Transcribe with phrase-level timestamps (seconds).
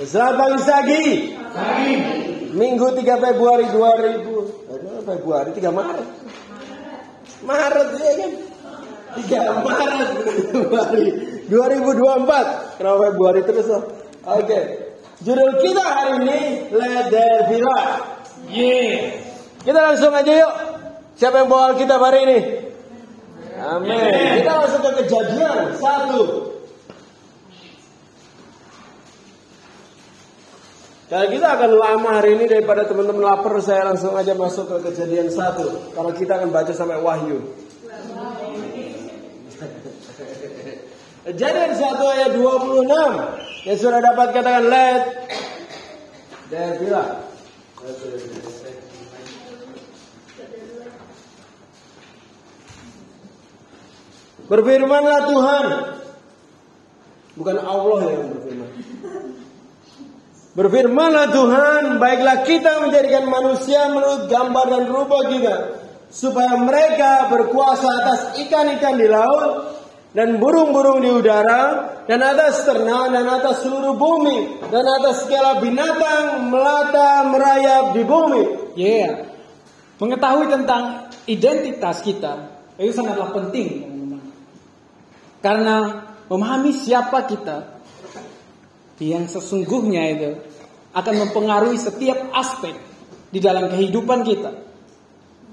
[0.00, 1.04] Selamat pagi Sagi.
[2.56, 4.72] Minggu 3 Februari 2000.
[4.72, 6.08] Aduh, Februari 3 Maret.
[7.44, 8.32] Maret ya kan?
[9.20, 11.04] 3 Maret Februari
[11.52, 12.80] 2024.
[12.80, 13.84] Kenapa Februari terus loh?
[14.24, 14.60] Oke.
[15.20, 16.38] Judul kita hari ini
[16.72, 18.00] Let There Be Light.
[18.48, 19.20] Yeah.
[19.68, 20.54] Kita langsung aja yuk.
[21.20, 22.38] Siapa yang bawa kita hari ini?
[23.60, 24.00] Amin.
[24.40, 26.49] Kita langsung ke kejadian satu.
[31.10, 35.26] Kalau kita akan lama hari ini daripada teman-teman lapar, saya langsung aja masuk ke kejadian
[35.26, 35.90] satu.
[35.90, 37.50] Karena kita akan baca sampai wahyu.
[41.26, 43.66] Kejadian satu ayat 26.
[43.66, 45.02] Yang sudah dapat katakan let.
[46.46, 47.26] Dan bilang.
[54.46, 55.66] Berfirmanlah Tuhan.
[57.34, 58.70] Bukan Allah yang berfirman.
[60.50, 65.56] Berfirmanlah Tuhan, baiklah kita menjadikan manusia menurut gambar dan rupa kita,
[66.10, 69.78] supaya mereka berkuasa atas ikan-ikan di laut
[70.10, 76.50] dan burung-burung di udara dan atas ternak dan atas seluruh bumi dan atas segala binatang
[76.50, 78.44] melata merayap di bumi.
[78.74, 79.30] Yeah.
[80.02, 83.86] Mengetahui tentang identitas kita itu sangatlah penting.
[85.38, 87.79] Karena memahami siapa kita
[89.08, 90.30] yang sesungguhnya itu
[90.92, 92.76] akan mempengaruhi setiap aspek
[93.32, 94.52] di dalam kehidupan kita.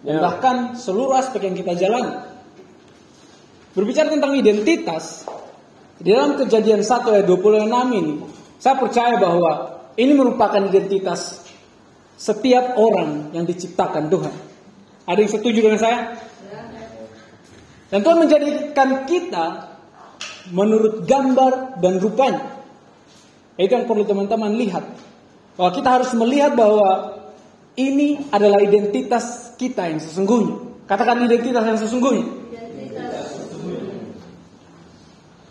[0.04, 0.22] Dan Ya.
[0.22, 2.12] bahkan seluruh aspek yang kita jalani.
[3.74, 5.26] Berbicara tentang identitas,
[5.98, 8.14] di dalam kejadian 1 ayat 26 ini,
[8.58, 11.42] saya percaya bahwa ini merupakan identitas
[12.18, 14.34] setiap orang yang diciptakan Tuhan.
[15.06, 16.00] Ada yang setuju dengan saya?
[17.88, 19.46] Dan Tuhan menjadikan kita
[20.52, 22.57] menurut gambar dan rupanya.
[23.58, 24.86] Itu yang perlu teman-teman lihat.
[25.58, 27.18] Bahwa kita harus melihat bahwa
[27.74, 30.86] ini adalah identitas kita yang sesungguhnya.
[30.86, 32.26] Katakan identitas yang sesungguhnya.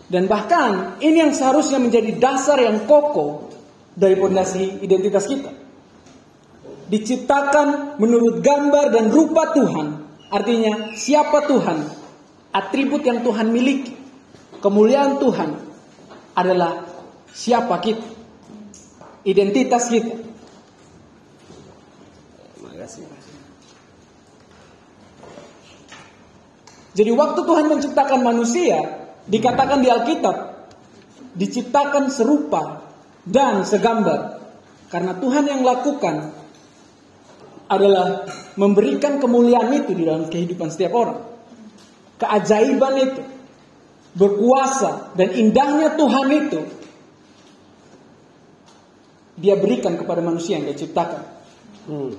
[0.07, 3.51] Dan bahkan ini yang seharusnya menjadi dasar yang kokoh
[3.91, 5.51] dari fondasi identitas kita.
[6.87, 9.87] Diciptakan menurut gambar dan rupa Tuhan.
[10.31, 11.83] Artinya siapa Tuhan?
[12.55, 13.91] Atribut yang Tuhan miliki.
[14.63, 15.59] Kemuliaan Tuhan
[16.39, 16.87] adalah
[17.31, 18.07] siapa kita.
[19.27, 20.27] Identitas kita.
[26.97, 28.81] Jadi waktu Tuhan menciptakan manusia,
[29.29, 30.37] dikatakan di Alkitab,
[31.37, 32.81] diciptakan serupa
[33.21, 34.41] dan segambar.
[34.89, 36.33] Karena Tuhan yang lakukan
[37.69, 38.25] adalah
[38.57, 41.21] memberikan kemuliaan itu di dalam kehidupan setiap orang.
[42.17, 43.21] Keajaiban itu,
[44.17, 46.59] berkuasa dan indahnya Tuhan itu,
[49.37, 51.23] dia berikan kepada manusia yang dia ciptakan.
[51.85, 52.11] Hmm.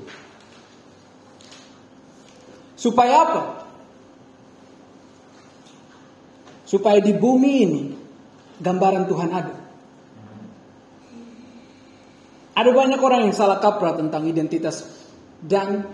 [2.78, 3.42] Supaya apa?
[6.62, 7.82] Supaya di bumi ini
[8.62, 9.54] gambaran Tuhan ada.
[12.58, 14.82] Ada banyak orang yang salah kaprah tentang identitas
[15.38, 15.86] dan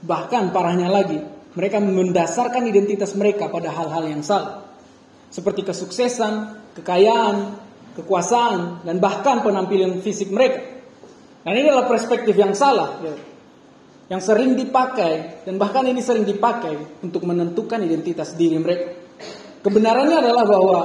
[0.00, 1.20] bahkan parahnya lagi,
[1.52, 4.68] mereka mendasarkan identitas mereka pada hal-hal yang salah.
[5.28, 7.67] Seperti kesuksesan, kekayaan,
[7.98, 10.62] kekuasaan, dan bahkan penampilan fisik mereka.
[11.42, 13.02] Dan ini adalah perspektif yang salah.
[13.02, 13.14] ya.
[14.08, 18.96] Yang sering dipakai, dan bahkan ini sering dipakai untuk menentukan identitas diri mereka.
[19.60, 20.80] Kebenarannya adalah bahwa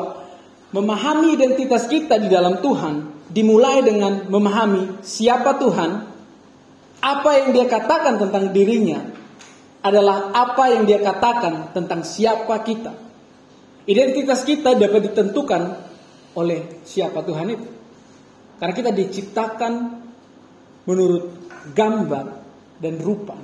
[0.74, 5.92] memahami identitas kita di dalam Tuhan dimulai dengan memahami siapa Tuhan,
[7.00, 9.00] apa yang dia katakan tentang dirinya
[9.84, 12.96] adalah apa yang dia katakan tentang siapa kita.
[13.84, 15.62] Identitas kita dapat ditentukan
[16.34, 17.68] oleh siapa Tuhan itu.
[18.58, 19.74] Karena kita diciptakan
[20.88, 21.24] menurut
[21.74, 22.26] gambar
[22.80, 23.36] dan rupa.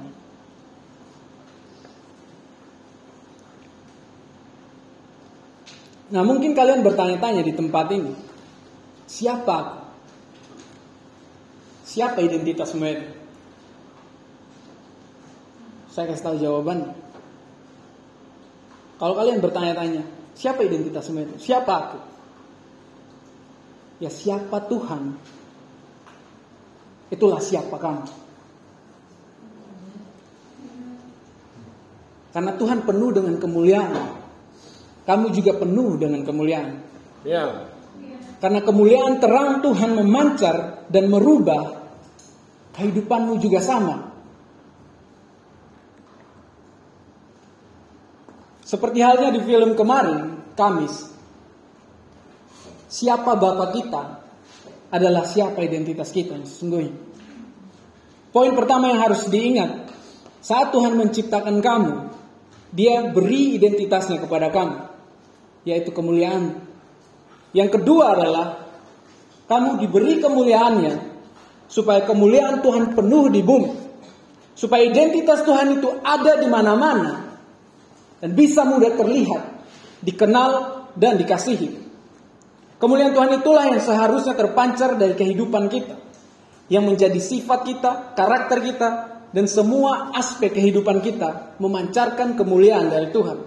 [6.10, 8.14] Nah mungkin kalian bertanya-tanya di tempat ini,
[9.06, 9.86] siapa?
[11.86, 13.14] Siapa identitas mereka?
[15.94, 16.94] Saya kasih tahu jawabannya.
[18.98, 20.02] Kalau kalian bertanya-tanya,
[20.34, 21.38] siapa identitas mereka?
[21.38, 22.00] Siapa aku?
[24.00, 25.20] Ya siapa Tuhan?
[27.12, 28.08] Itulah siapa kamu.
[32.30, 33.94] Karena Tuhan penuh dengan kemuliaan.
[35.04, 36.70] Kamu juga penuh dengan kemuliaan.
[37.26, 37.68] Ya.
[38.40, 41.92] Karena kemuliaan terang Tuhan memancar dan merubah
[42.78, 44.16] kehidupanmu juga sama.
[48.64, 51.19] Seperti halnya di film kemarin, Kamis.
[52.90, 54.20] Siapa Bapak kita?
[54.90, 56.94] adalah siapa identitas kita yang sesungguhnya.
[58.30, 59.90] Poin pertama yang harus diingat,
[60.42, 61.94] saat Tuhan menciptakan kamu,
[62.70, 64.78] Dia beri identitasnya kepada kamu,
[65.66, 66.62] yaitu kemuliaan.
[67.50, 68.62] Yang kedua adalah
[69.50, 70.94] kamu diberi kemuliaannya
[71.66, 73.74] supaya kemuliaan Tuhan penuh di bumi.
[74.54, 77.42] Supaya identitas Tuhan itu ada di mana-mana
[78.22, 79.44] dan bisa mudah terlihat,
[80.06, 80.52] dikenal
[80.94, 81.89] dan dikasihi.
[82.80, 86.00] Kemuliaan Tuhan itulah yang seharusnya terpancar dari kehidupan kita.
[86.72, 88.90] Yang menjadi sifat kita, karakter kita,
[89.30, 93.38] dan semua aspek kehidupan kita memancarkan kemuliaan dari Tuhan.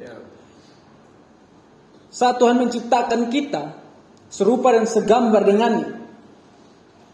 [0.00, 0.14] Ya.
[2.08, 3.76] Saat Tuhan menciptakan kita
[4.32, 6.00] serupa dan segambar dengannya,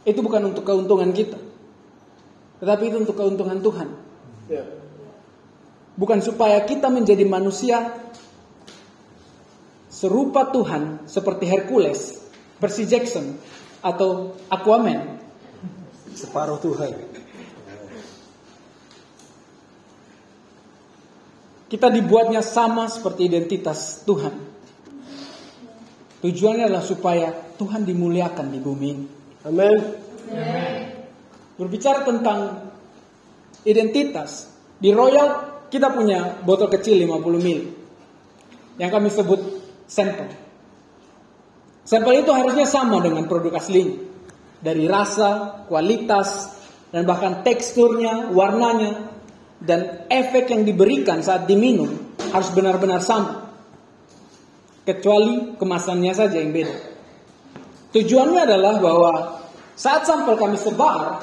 [0.07, 1.39] itu bukan untuk keuntungan kita,
[2.63, 3.89] tetapi itu untuk keuntungan Tuhan.
[4.47, 4.65] Ya.
[5.97, 7.99] Bukan supaya kita menjadi manusia
[9.97, 12.21] serupa Tuhan seperti Hercules,
[12.61, 13.41] Percy Jackson,
[13.81, 15.17] atau Aquaman.
[16.13, 16.93] Separuh Tuhan.
[21.67, 24.37] Kita dibuatnya sama seperti identitas Tuhan.
[26.21, 29.07] Tujuannya adalah supaya Tuhan dimuliakan di bumi ini.
[29.49, 29.79] Amin.
[31.57, 32.71] Berbicara tentang
[33.65, 37.63] identitas, di Royal kita punya botol kecil 50 ml
[38.77, 39.56] yang kami sebut
[39.87, 40.29] sampel.
[41.87, 43.95] Sampel itu harusnya sama dengan produk asli.
[44.59, 46.59] Dari rasa, kualitas,
[46.91, 49.15] dan bahkan teksturnya, warnanya,
[49.63, 53.47] dan efek yang diberikan saat diminum harus benar-benar sama.
[54.87, 56.77] Kecuali kemasannya saja yang beda.
[57.95, 59.13] Tujuannya adalah bahwa
[59.75, 61.23] saat sampel kami sebar,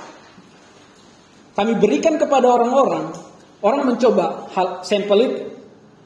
[1.53, 3.13] kami berikan kepada orang-orang,
[3.61, 5.41] orang mencoba hal sampel itu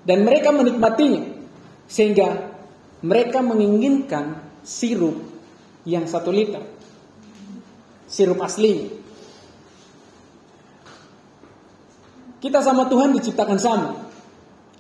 [0.08, 1.24] dan mereka menikmatinya
[1.88, 2.47] sehingga
[3.02, 5.16] mereka menginginkan sirup
[5.86, 6.64] yang satu liter.
[8.08, 8.90] Sirup asli.
[12.38, 13.92] Kita sama Tuhan diciptakan sama.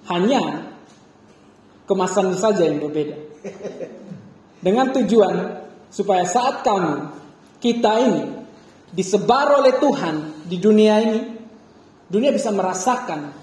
[0.08, 0.72] Hanya
[1.88, 3.18] kemasan saja yang berbeda.
[4.64, 5.36] Dengan tujuan
[5.92, 7.16] supaya saat kamu,
[7.64, 8.24] kita ini
[8.92, 11.22] disebar oleh Tuhan di dunia ini,
[12.08, 13.36] dunia bisa merasakan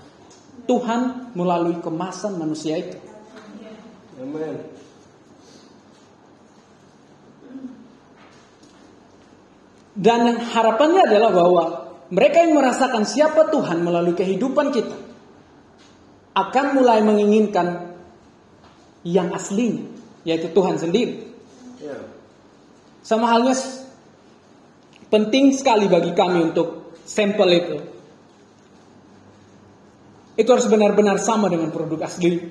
[0.64, 3.13] Tuhan melalui kemasan manusia itu.
[4.14, 4.54] Amen.
[9.94, 11.64] Dan harapannya adalah bahwa
[12.10, 14.98] mereka yang merasakan siapa Tuhan melalui kehidupan kita
[16.34, 17.94] akan mulai menginginkan
[19.06, 19.86] yang asli,
[20.26, 21.30] yaitu Tuhan sendiri.
[21.78, 21.94] Ya.
[23.06, 23.54] Sama halnya
[25.14, 27.76] penting sekali bagi kami untuk sampel itu.
[30.34, 32.42] Itu harus benar-benar sama dengan produk asli.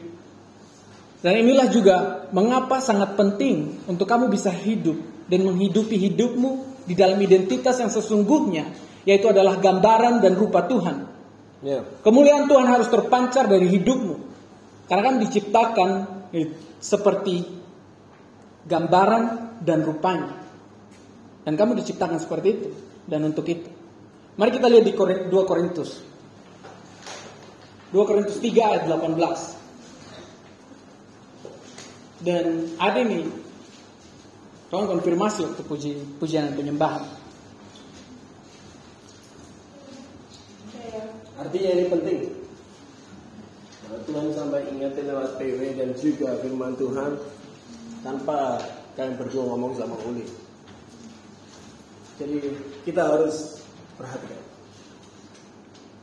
[1.23, 4.99] Dan inilah juga mengapa sangat penting untuk kamu bisa hidup
[5.31, 8.67] dan menghidupi hidupmu di dalam identitas yang sesungguhnya,
[9.07, 11.07] yaitu adalah gambaran dan rupa Tuhan.
[11.63, 11.87] Yeah.
[12.03, 14.15] Kemuliaan Tuhan harus terpancar dari hidupmu,
[14.91, 15.89] karena kan diciptakan
[16.83, 17.47] seperti
[18.67, 19.23] gambaran
[19.63, 20.43] dan rupanya.
[21.47, 22.67] Dan kamu diciptakan seperti itu
[23.07, 23.71] dan untuk itu.
[24.35, 26.03] Mari kita lihat di 2 Korintus.
[27.95, 29.62] 2 Korintus 3 ayat 18.
[32.23, 33.27] Dan ada nih,
[34.71, 35.91] tolong konfirmasi waktu puji,
[36.23, 37.03] pujian dan penyembahan.
[41.35, 42.19] Artinya ini penting.
[43.83, 47.19] Nah, Tuhan sampai ingetin lewat TV dan juga firman Tuhan
[48.07, 48.63] tanpa
[48.95, 50.23] kalian berdua ngomong sama Uli.
[52.23, 52.39] Jadi
[52.87, 53.59] kita harus
[53.99, 54.39] perhatikan.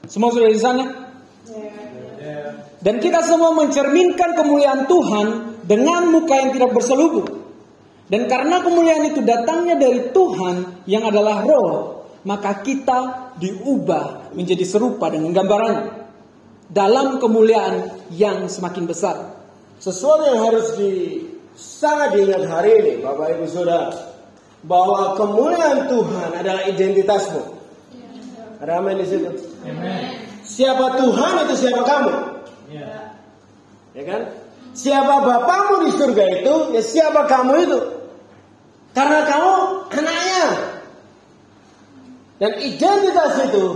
[0.05, 0.85] Semua sudah di sana?
[2.85, 7.41] Dan kita semua mencerminkan kemuliaan Tuhan dengan muka yang tidak berselubung.
[8.11, 15.07] Dan karena kemuliaan itu datangnya dari Tuhan yang adalah roh, maka kita diubah menjadi serupa
[15.09, 16.03] dengan gambarannya.
[16.71, 19.39] Dalam kemuliaan yang semakin besar.
[19.79, 20.91] Sesuatu yang harus di,
[21.55, 23.91] sangat diingat hari ini, Bapak Ibu Saudara.
[24.61, 27.43] Bahwa kemuliaan Tuhan adalah identitasmu.
[28.61, 29.31] Ada amin di situ.
[30.45, 32.13] Siapa Tuhan itu siapa kamu.
[32.71, 33.17] Ya,
[33.97, 34.40] ya kan?
[34.71, 37.81] Siapa bapakmu di surga itu, ya siapa kamu itu.
[38.95, 39.55] Karena kamu
[39.91, 40.47] anaknya.
[42.41, 43.67] Dan identitas itu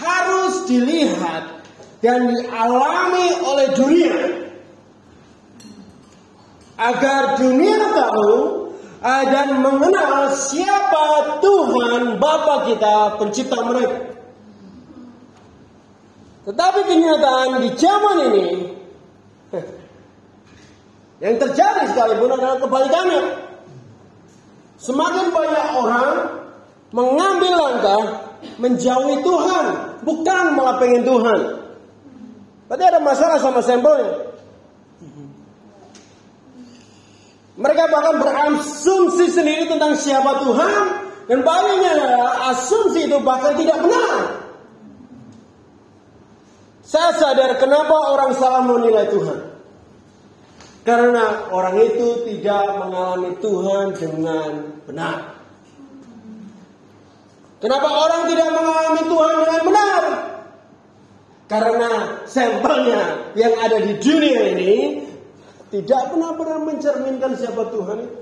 [0.00, 1.62] harus dilihat
[2.02, 4.16] dan dialami oleh dunia.
[6.78, 8.34] Agar dunia tahu
[9.02, 13.98] eh, dan mengenal siapa Tuhan Bapa kita pencipta mereka.
[16.48, 18.46] Tetapi kenyataan di zaman ini
[21.18, 23.22] yang terjadi sekalipun adalah kebalikannya.
[24.78, 26.14] Semakin banyak orang
[26.94, 28.02] mengambil langkah
[28.62, 29.64] menjauhi Tuhan,
[30.06, 31.40] bukan malah pengen Tuhan.
[32.70, 34.28] Berarti ada masalah sama sampelnya.
[37.58, 40.74] Mereka bahkan berasumsi sendiri tentang siapa Tuhan
[41.26, 41.92] dan baliknya
[42.54, 44.46] asumsi itu bahkan tidak benar.
[46.86, 49.47] Saya sadar kenapa orang salah menilai Tuhan.
[50.88, 55.36] Karena orang itu tidak mengalami Tuhan dengan benar.
[57.60, 60.02] Kenapa orang tidak mengalami Tuhan dengan benar?
[61.44, 61.90] Karena
[62.24, 63.02] sampelnya
[63.36, 65.04] yang ada di dunia ini
[65.68, 68.18] tidak benar-benar mencerminkan siapa Tuhan itu.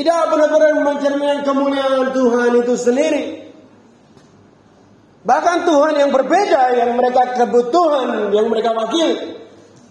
[0.00, 3.52] Tidak benar-benar mencerminkan kemuliaan Tuhan itu sendiri.
[5.28, 9.37] Bahkan Tuhan yang berbeda yang mereka kebutuhan, yang mereka wakili.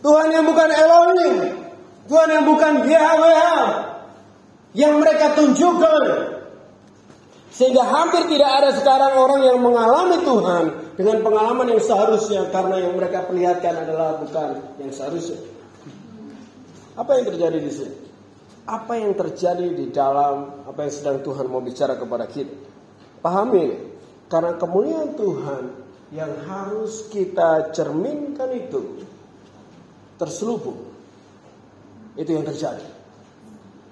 [0.08, 1.36] Tuhan yang bukan Elohim.
[2.08, 3.52] Tuhan yang bukan YHWH.
[4.72, 6.04] Yang mereka tunjukkan.
[7.52, 10.64] Sehingga hampir tidak ada sekarang orang yang mengalami Tuhan
[10.96, 15.44] dengan pengalaman yang seharusnya karena yang mereka perlihatkan adalah bukan yang seharusnya.
[16.96, 17.96] Apa yang terjadi di sini?
[18.64, 22.54] Apa yang terjadi di dalam apa yang sedang Tuhan mau bicara kepada kita?
[23.26, 23.74] Pahami,
[24.30, 25.64] karena kemuliaan Tuhan
[26.14, 29.02] yang harus kita cerminkan itu
[30.18, 30.90] terselubung.
[32.18, 32.86] Itu yang terjadi.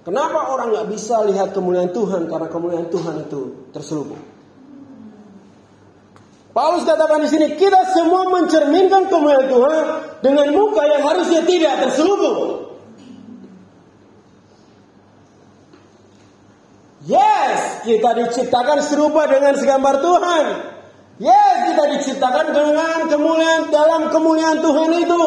[0.05, 2.29] Kenapa orang nggak bisa lihat kemuliaan Tuhan?
[2.29, 4.21] Karena kemuliaan Tuhan itu terselubung.
[6.53, 9.85] Paulus katakan di sini kita semua mencerminkan kemuliaan Tuhan
[10.23, 12.65] dengan muka yang harusnya tidak terselubung.
[17.05, 20.45] Yes, kita diciptakan serupa dengan segambar Tuhan.
[21.21, 25.23] Yes, kita diciptakan dengan kemuliaan dalam kemuliaan Tuhan itu.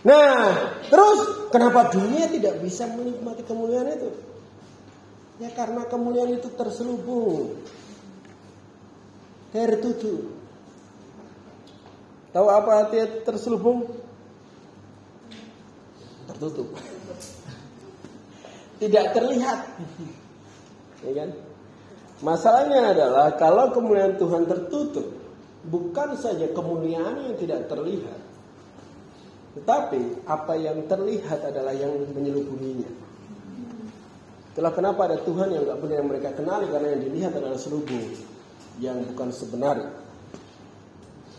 [0.00, 4.10] Nah, terus kenapa dunia tidak bisa menikmati kemuliaan itu?
[5.40, 7.60] Ya karena kemuliaan itu terselubung.
[9.52, 10.36] Tertutup.
[12.30, 13.88] Tahu apa arti terselubung?
[16.30, 16.68] Tertutup.
[18.80, 19.60] Tidak terlihat.
[21.00, 21.32] Ya kan?
[22.20, 25.08] Masalahnya adalah kalau kemuliaan Tuhan tertutup,
[25.64, 28.20] bukan saja kemuliaan yang tidak terlihat,
[29.58, 32.90] tetapi apa yang terlihat adalah yang menyelubunginya.
[34.50, 38.02] Itulah kenapa ada Tuhan yang nggak boleh mereka kenali karena yang dilihat adalah selubung
[38.78, 39.90] yang bukan sebenarnya.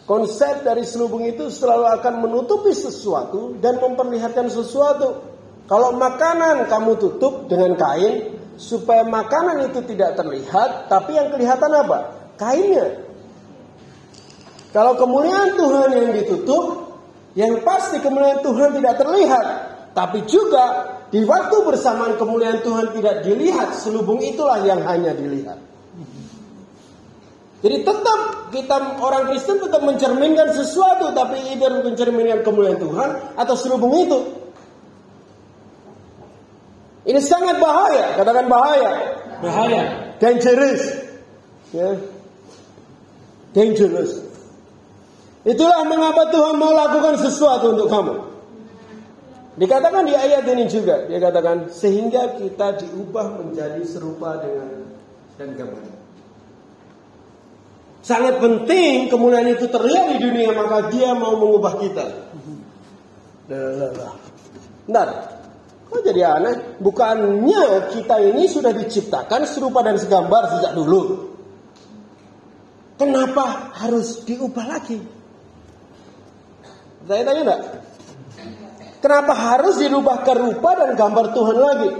[0.07, 5.23] Konsep dari selubung itu selalu akan menutupi sesuatu dan memperlihatkan sesuatu.
[5.71, 11.99] Kalau makanan kamu tutup dengan kain, supaya makanan itu tidak terlihat, tapi yang kelihatan apa?
[12.35, 13.07] Kainnya.
[14.75, 16.90] Kalau kemuliaan Tuhan yang ditutup,
[17.37, 19.45] yang pasti kemuliaan Tuhan tidak terlihat,
[19.95, 20.63] tapi juga
[21.11, 25.59] di waktu bersamaan kemuliaan Tuhan tidak dilihat, selubung itulah yang hanya dilihat.
[27.61, 28.19] Jadi tetap
[28.49, 34.19] kita orang Kristen tetap mencerminkan sesuatu, tapi either mencerminkan kemuliaan Tuhan atau selubung itu.
[37.05, 38.91] Ini sangat bahaya, katakan bahaya.
[39.41, 39.81] Bahaya.
[40.21, 40.83] Dangerous.
[41.73, 41.97] Ya.
[43.57, 44.30] Dangerous.
[45.41, 48.15] Itulah mengapa Tuhan mau lakukan sesuatu untuk kamu.
[49.57, 54.85] Dikatakan di ayat ini juga, dia katakan sehingga kita diubah menjadi serupa dengan
[55.35, 55.83] dan gambar.
[58.01, 62.05] Sangat penting kemuliaan itu terlihat di dunia maka dia mau mengubah kita.
[64.85, 65.07] Bentar,
[65.91, 66.79] Kok jadi aneh?
[66.79, 71.35] Bukannya kita ini sudah diciptakan serupa dan segambar sejak dulu.
[72.95, 75.20] Kenapa harus diubah lagi?
[77.07, 77.61] Saya tanya enggak?
[79.01, 81.91] Kenapa harus dirubah ke rupa dan gambar Tuhan lagi?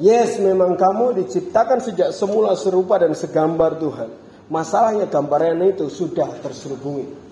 [0.00, 4.08] Yes, memang kamu diciptakan sejak semula serupa dan segambar Tuhan.
[4.48, 7.30] Masalahnya gambaran itu sudah terselubungi.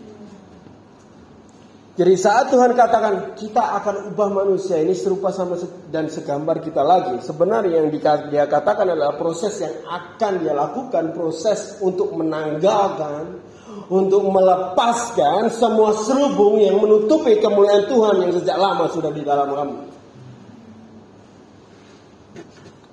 [1.99, 5.59] Jadi saat Tuhan katakan kita akan ubah manusia ini serupa sama
[5.91, 7.19] dan segambar kita lagi.
[7.19, 7.91] Sebenarnya yang
[8.31, 11.11] dia katakan adalah proses yang akan dia lakukan.
[11.11, 13.43] Proses untuk menanggalkan,
[13.87, 19.76] untuk melepaskan semua serubung yang menutupi kemuliaan Tuhan yang sejak lama sudah di dalam kamu.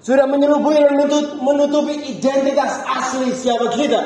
[0.05, 0.93] Sudah menyelubuhi dan
[1.41, 4.01] menutupi identitas asli siapa kita.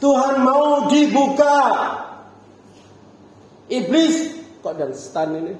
[0.00, 1.60] Tuhan mau dibuka
[3.68, 4.32] Iblis
[4.64, 5.54] kok dan stan ini?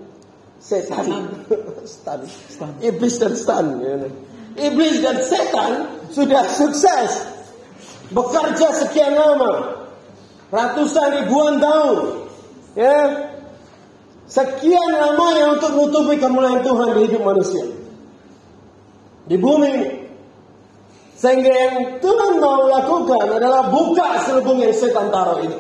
[0.61, 1.29] Setan.
[1.85, 2.21] stan.
[2.27, 2.71] stan.
[2.81, 3.67] Iblis dan stan.
[3.85, 4.09] Ya.
[4.59, 5.73] Iblis dan setan
[6.11, 7.11] sudah sukses
[8.11, 9.87] bekerja sekian lama,
[10.51, 11.99] ratusan ribuan tahun,
[12.75, 12.99] ya,
[14.27, 17.65] sekian lamanya untuk menutupi kemuliaan Tuhan di hidup manusia.
[19.31, 19.75] Di bumi.
[21.21, 25.59] Sehingga yang Tuhan mau lakukan adalah buka selubung yang setan taruh ini.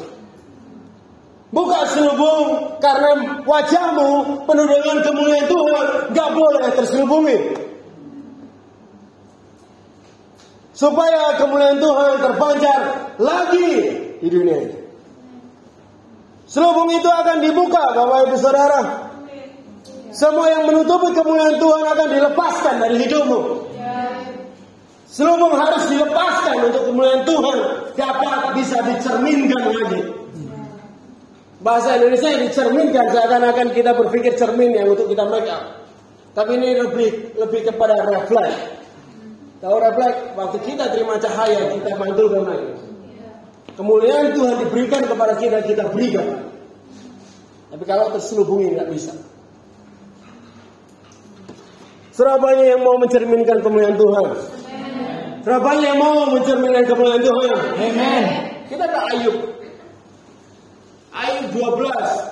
[1.52, 4.08] Buka selubung karena wajahmu
[4.48, 7.36] penuh dengan kemuliaan Tuhan gak boleh terselubungi.
[10.80, 12.80] Supaya kemuliaan Tuhan terpancar
[13.20, 13.70] lagi
[14.16, 14.76] di dunia ini.
[16.48, 18.80] Selubung itu akan dibuka Bapak Ibu Saudara.
[20.08, 23.40] Semua yang menutupi kemuliaan Tuhan akan dilepaskan dari hidupmu.
[25.04, 27.56] Selubung harus dilepaskan untuk kemuliaan Tuhan
[28.00, 30.00] dapat bisa dicerminkan lagi.
[31.60, 35.84] Bahasa Indonesia yang dicerminkan seakan-akan kita berpikir cermin yang untuk kita make up.
[36.32, 38.79] Tapi ini lebih lebih kepada refleks.
[39.60, 42.72] Tahu refleks waktu kita terima cahaya kita mantulkan lagi.
[43.76, 46.48] Kemuliaan Tuhan diberikan kepada kita kita berikan.
[47.68, 49.12] Tapi kalau terselubungi nggak bisa.
[52.16, 54.26] Surabaya yang mau mencerminkan kemuliaan Tuhan.
[55.44, 57.50] Surabaya yang mau mencerminkan kemuliaan Tuhan.
[57.80, 58.24] Amen.
[58.68, 59.36] Kita ke Ayub.
[61.12, 62.29] Ayub 12.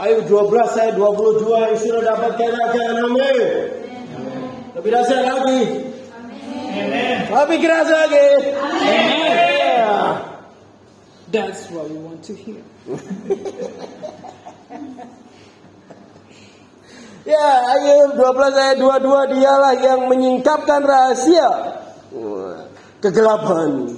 [0.00, 3.36] Ayub 12 saya 22 yang sudah dapat katakan amin.
[4.72, 5.62] Lebih dahsyat lagi.
[6.72, 7.18] Amin.
[7.28, 8.28] Lebih keras lagi.
[8.56, 10.16] Amin.
[11.28, 12.64] That's what we want to hear.
[17.20, 21.76] Ya, Ayub 12 ayat 22 dialah yang menyingkapkan rahasia
[23.04, 23.92] kegelapan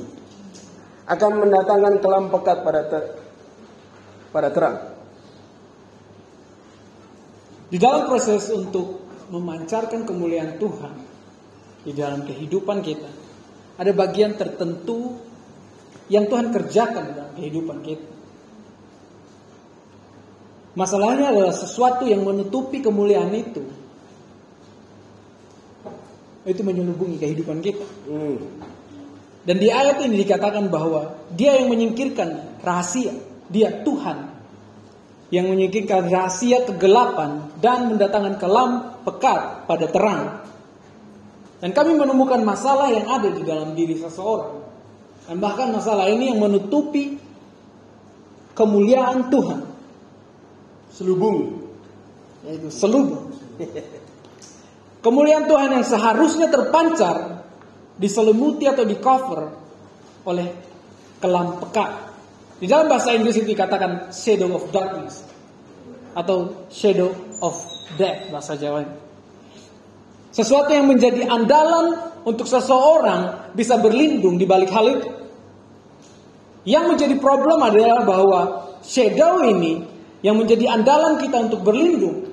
[1.07, 3.03] akan mendatangkan kelam pekat pada ter,
[4.35, 4.92] pada terang.
[7.73, 9.01] Di dalam proses untuk
[9.33, 10.95] memancarkan kemuliaan Tuhan
[11.89, 13.09] di dalam kehidupan kita,
[13.81, 15.17] ada bagian tertentu
[16.13, 18.09] yang Tuhan kerjakan dalam kehidupan kita.
[20.77, 23.65] Masalahnya adalah sesuatu yang menutupi kemuliaan itu.
[26.45, 27.89] Itu menyelubungi kehidupan kita.
[28.05, 28.37] Hmm.
[29.49, 33.17] Dan di ayat ini dikatakan bahwa dia yang menyingkirkan rahasia,
[33.49, 34.32] dia Tuhan
[35.33, 40.23] yang menyingkirkan rahasia kegelapan dan mendatangkan kelam pekat pada terang.
[41.65, 44.61] Dan kami menemukan masalah yang ada di dalam diri seseorang.
[45.25, 47.17] Dan bahkan masalah ini yang menutupi
[48.53, 49.61] kemuliaan Tuhan.
[50.93, 51.65] Selubung.
[52.45, 53.33] Yaitu selubung.
[55.07, 57.41] Kemuliaan Tuhan yang seharusnya terpancar
[57.97, 59.49] diselimuti atau di cover
[60.29, 60.47] oleh
[61.25, 62.12] kelam pekat.
[62.63, 65.27] Di dalam bahasa Inggris itu dikatakan shadow of darkness
[66.15, 67.11] atau shadow
[67.43, 67.59] of
[67.99, 68.87] death bahasa Jawa.
[70.31, 75.11] Sesuatu yang menjadi andalan untuk seseorang bisa berlindung di balik hal itu.
[76.63, 78.41] Yang menjadi problem adalah bahwa
[78.87, 79.83] shadow ini
[80.23, 82.31] yang menjadi andalan kita untuk berlindung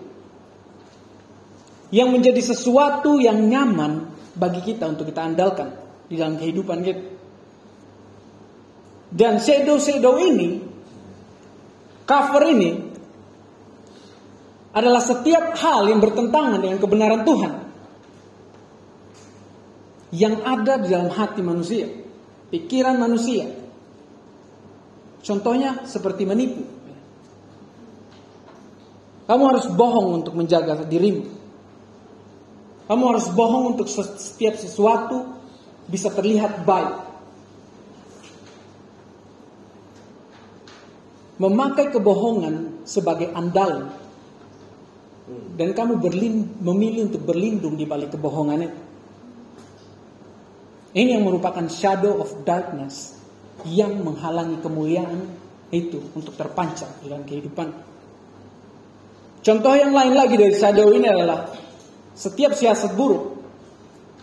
[1.90, 5.74] yang menjadi sesuatu yang nyaman bagi kita untuk kita andalkan
[6.06, 7.19] di dalam kehidupan kita.
[9.10, 10.62] Dan shadow-shadow ini,
[12.06, 12.72] cover ini,
[14.70, 17.54] adalah setiap hal yang bertentangan dengan kebenaran Tuhan.
[20.14, 21.90] Yang ada di dalam hati manusia,
[22.54, 23.50] pikiran manusia.
[25.26, 26.66] Contohnya seperti menipu.
[29.30, 31.30] Kamu harus bohong untuk menjaga dirimu.
[32.90, 35.38] Kamu harus bohong untuk setiap sesuatu
[35.86, 37.09] bisa terlihat baik.
[41.40, 43.88] Memakai kebohongan sebagai andalan.
[45.56, 48.80] Dan kamu berlin, memilih untuk berlindung di balik kebohongan itu.
[50.90, 53.14] Ini yang merupakan shadow of darkness
[53.62, 55.30] yang menghalangi kemuliaan
[55.70, 57.70] itu untuk terpancar dalam kehidupan.
[59.46, 61.54] Contoh yang lain lagi dari shadow ini adalah
[62.18, 63.38] setiap siasat buruk,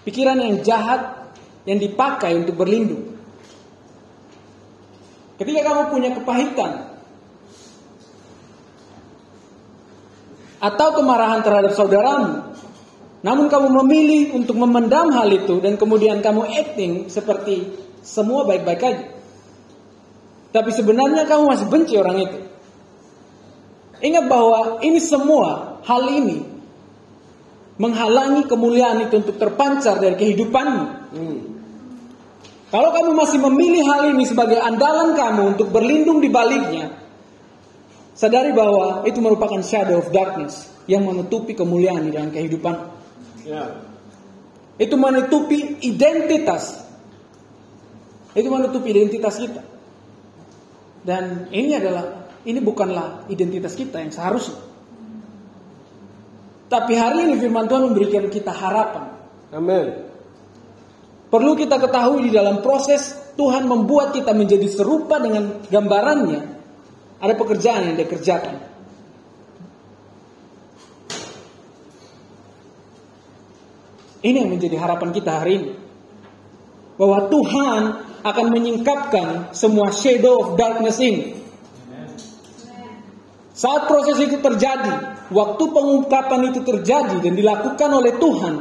[0.02, 1.33] pikiran yang jahat
[1.64, 3.14] yang dipakai untuk berlindung.
[5.38, 6.95] Ketika kamu punya kepahitan
[10.66, 12.50] atau kemarahan terhadap saudaramu,
[13.22, 17.70] namun kamu memilih untuk memendam hal itu dan kemudian kamu acting seperti
[18.02, 19.07] semua baik-baik aja.
[20.50, 22.38] Tapi sebenarnya kamu masih benci orang itu.
[24.02, 26.44] Ingat bahwa ini semua hal ini
[27.76, 30.85] menghalangi kemuliaan itu untuk terpancar dari kehidupanmu.
[31.12, 31.38] Hmm.
[32.66, 36.92] Kalau kamu masih memilih hal ini sebagai andalan kamu untuk berlindung di baliknya,
[38.16, 40.72] sadari bahwa itu merupakan shadow of darkness.
[40.87, 42.74] yang menutupi kemuliaan di dalam kehidupan.
[43.42, 43.83] Ya.
[44.79, 46.79] Itu menutupi identitas.
[48.31, 49.62] Itu menutupi identitas kita.
[51.02, 54.62] Dan ini adalah ini bukanlah identitas kita yang seharusnya.
[56.66, 59.11] Tapi hari ini firman Tuhan memberikan kita harapan.
[59.55, 60.07] Amin.
[61.31, 66.56] Perlu kita ketahui di dalam proses Tuhan membuat kita menjadi serupa dengan gambarannya.
[67.16, 68.57] Ada pekerjaan yang dia kerjakan.
[74.26, 75.70] Ini yang menjadi harapan kita hari ini.
[76.96, 77.83] Bahwa Tuhan
[78.26, 81.38] akan menyingkapkan semua shadow of darkness ini.
[83.57, 88.55] Saat proses itu terjadi, waktu pengungkapan itu terjadi dan dilakukan oleh Tuhan,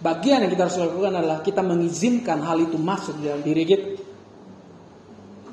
[0.00, 4.09] bagian yang kita harus lakukan adalah kita mengizinkan hal itu masuk dalam diri kita.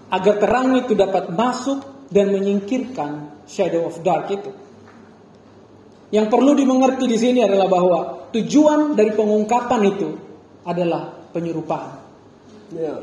[0.08, 4.52] Agar terang itu dapat masuk dan menyingkirkan shadow of dark itu.
[6.16, 8.00] Yang perlu dimengerti di sini adalah bahwa
[8.32, 10.10] tujuan dari pengungkapan itu
[10.64, 12.00] adalah penyerupaan.
[12.72, 12.96] Ya.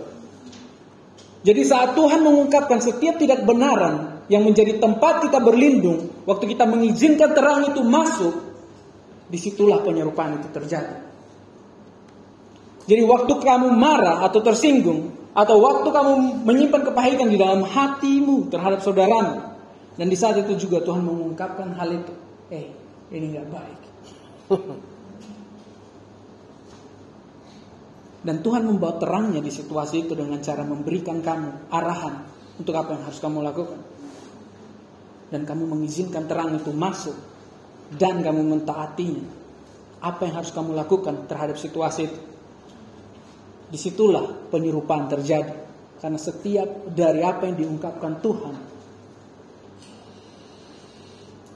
[1.44, 7.36] Jadi saat Tuhan mengungkapkan setiap tidak benaran yang menjadi tempat kita berlindung, waktu kita mengizinkan
[7.36, 8.32] terang itu masuk,
[9.28, 11.04] di situlah penyerupaan itu terjadi.
[12.84, 16.12] Jadi waktu kamu marah atau tersinggung, atau waktu kamu
[16.46, 19.42] menyimpan kepahitan di dalam hatimu terhadap saudaramu,
[19.98, 22.14] dan di saat itu juga Tuhan mengungkapkan hal itu,
[22.54, 22.70] eh
[23.10, 23.80] ini nggak baik.
[28.24, 32.24] Dan Tuhan membawa terangnya di situasi itu dengan cara memberikan kamu arahan
[32.56, 33.80] untuk apa yang harus kamu lakukan.
[35.28, 37.12] Dan kamu mengizinkan terang itu masuk
[38.00, 39.28] dan kamu mentaatinya.
[40.00, 42.20] Apa yang harus kamu lakukan terhadap situasi itu.
[43.68, 45.56] Di situlah penyerupaan terjadi.
[46.00, 48.54] Karena setiap dari apa yang diungkapkan Tuhan.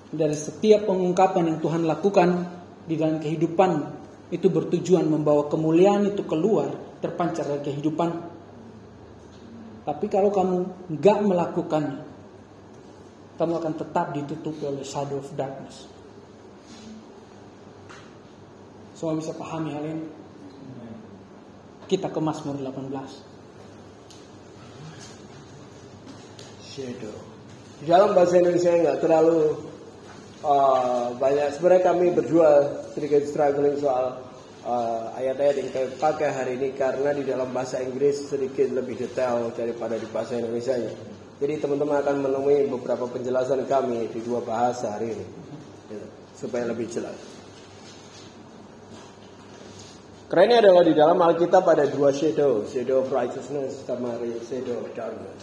[0.09, 2.29] Dari setiap pengungkapan yang Tuhan lakukan
[2.89, 3.71] di dalam kehidupan
[4.33, 8.11] itu bertujuan membawa kemuliaan itu keluar terpancar dari kehidupan.
[9.85, 10.57] Tapi kalau kamu
[10.97, 12.01] nggak melakukannya,
[13.41, 15.89] kamu akan tetap ditutupi oleh shadow of darkness.
[18.93, 20.05] Semua bisa pahami hal ini?
[21.89, 22.93] Kita ke Mazmur 18.
[26.61, 27.17] Shadow.
[27.81, 29.57] Di dalam bahasa Indonesia nggak terlalu
[30.45, 31.57] uh, banyak.
[31.57, 34.21] Sebenarnya kami berdua sedikit struggling soal
[34.69, 39.49] uh, ayat-ayat yang kami pakai hari ini karena di dalam bahasa Inggris sedikit lebih detail
[39.57, 40.77] daripada di bahasa Indonesia.
[40.77, 40.93] -nya.
[41.41, 45.27] Jadi teman-teman akan menemui beberapa penjelasan kami di dua bahasa hari ini
[45.95, 46.05] ya,
[46.37, 47.38] supaya lebih jelas.
[50.29, 54.13] Kerennya adalah di dalam Alkitab ada dua shadow, shadow of righteousness sama
[54.45, 55.41] shadow of darkness.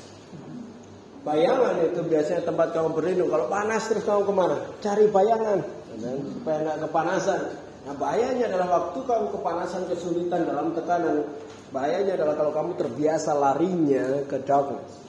[1.25, 3.33] Bayangan itu biasanya tempat kamu berlindung.
[3.33, 4.61] Kalau panas terus kamu ke mana?
[4.85, 5.65] Cari bayangan,
[5.97, 7.41] dan supaya nggak kepanasan.
[7.89, 11.33] Nah bahayanya adalah waktu kamu kepanasan, kesulitan dalam tekanan.
[11.73, 15.01] Bahayanya adalah kalau kamu terbiasa larinya ke darkness.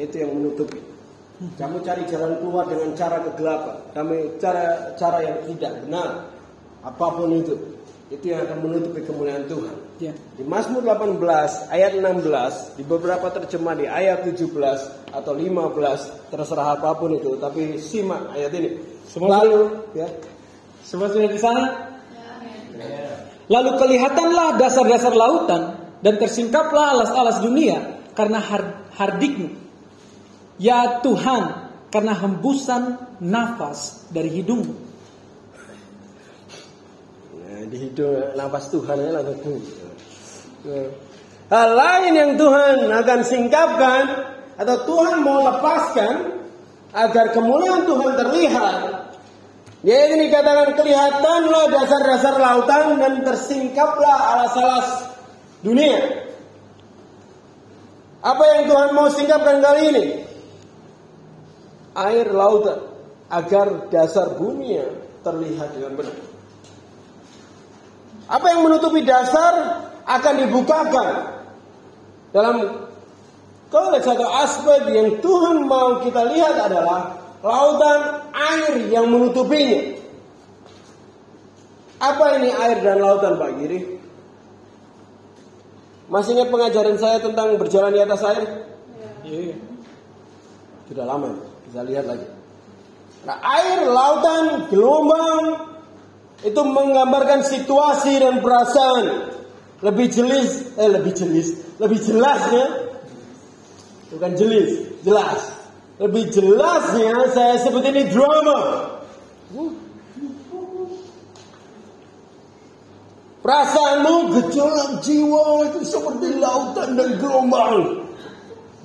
[0.00, 0.80] Itu yang menutupi.
[1.60, 3.76] Kamu cari jalan keluar dengan cara kegelapan.
[3.92, 6.32] Kamu cara cara yang tidak benar.
[6.80, 7.60] Apa pun itu.
[8.10, 9.76] Itu yang akan menutupi kemuliaan Tuhan.
[10.02, 10.10] Ya.
[10.34, 16.90] Di Mazmur 18 ayat 16, di beberapa terjemah di ayat 17 atau 15, terserah apa
[16.98, 18.70] pun itu, tapi simak ayat ini.
[19.06, 20.10] Semua Lalu ya.
[20.82, 21.64] Semua sudah di sana?
[23.46, 25.62] Lalu kelihatanlah dasar-dasar lautan
[26.02, 29.54] dan tersingkaplah alas-alas dunia karena har- hardikmu.
[30.58, 34.89] Ya Tuhan, karena hembusan nafas dari hidungmu.
[37.70, 39.62] Ya, di hidung nafas Tuhan ya langsung.
[40.66, 40.90] Ya.
[41.54, 44.02] Hal lain yang Tuhan akan singkapkan
[44.58, 46.34] atau Tuhan mau lepaskan
[46.90, 48.78] agar kemuliaan Tuhan terlihat.
[49.86, 55.06] Yaitu dikatakan kelihatanlah dasar-dasar lautan dan tersingkaplah alas-alas
[55.62, 56.26] dunia.
[58.20, 60.04] Apa yang Tuhan mau singkapkan kali ini?
[61.94, 62.82] Air lautan
[63.30, 64.74] agar dasar bumi
[65.22, 66.29] terlihat dengan benar.
[68.30, 71.08] Apa yang menutupi dasar akan dibukakan
[72.30, 72.86] dalam
[73.74, 79.98] konteks atau aspek yang Tuhan mau kita lihat adalah lautan air yang menutupinya.
[82.00, 83.98] Apa ini air dan lautan Pak Giri?
[86.06, 88.46] Masih ingat pengajaran saya tentang berjalan di atas air?
[89.26, 89.54] Iya.
[90.90, 91.34] Sudah lama,
[91.66, 92.26] bisa lihat lagi.
[93.26, 95.69] Nah, air, lautan, gelombang
[96.40, 99.04] itu menggambarkan situasi dan perasaan
[99.80, 101.48] lebih jelas, eh lebih jelas,
[101.80, 102.64] lebih jelasnya
[104.12, 104.70] bukan jelas,
[105.04, 105.40] jelas.
[106.00, 108.60] Lebih jelasnya saya sebut ini drama.
[113.40, 118.04] Perasaanmu gejolak jiwa itu seperti lautan dan gelombang.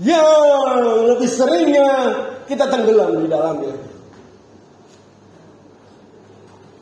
[0.03, 0.71] Yang
[1.15, 1.91] lebih seringnya
[2.51, 3.94] kita tenggelam di dalamnya.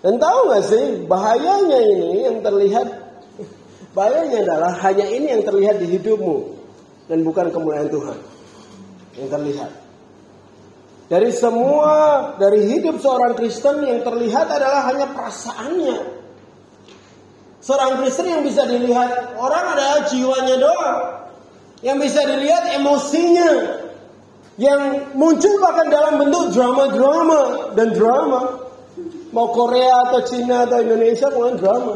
[0.03, 3.03] Dan tahu gak sih bahayanya ini yang terlihat
[3.93, 6.37] Bahayanya adalah hanya ini yang terlihat di hidupmu
[7.05, 8.17] dan bukan kemuliaan Tuhan
[9.21, 9.71] yang terlihat.
[11.13, 11.93] Dari semua
[12.41, 15.97] dari hidup seorang Kristen yang terlihat adalah hanya perasaannya.
[17.61, 20.99] Seorang Kristen yang bisa dilihat orang adalah jiwanya doang.
[21.85, 23.51] Yang bisa dilihat emosinya.
[24.57, 24.81] Yang
[25.13, 27.41] muncul bahkan dalam bentuk drama-drama
[27.77, 28.62] dan drama.
[29.33, 31.95] Mau Korea atau Cina atau Indonesia kemudian drama.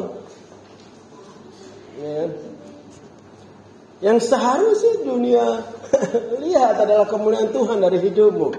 [2.01, 2.23] Ya.
[3.97, 5.45] Yang seharusnya dunia
[6.43, 8.49] lihat adalah kemuliaan Tuhan dari hidupmu.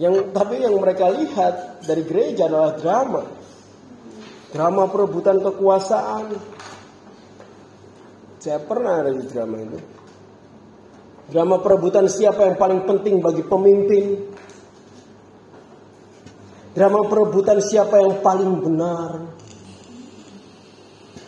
[0.00, 3.22] Yang tapi yang mereka lihat dari gereja adalah drama.
[4.52, 6.36] Drama perebutan kekuasaan.
[8.40, 9.78] Saya pernah ada di drama itu.
[11.32, 14.04] Drama perebutan siapa yang paling penting bagi pemimpin.
[16.72, 19.10] Drama perebutan siapa yang paling benar.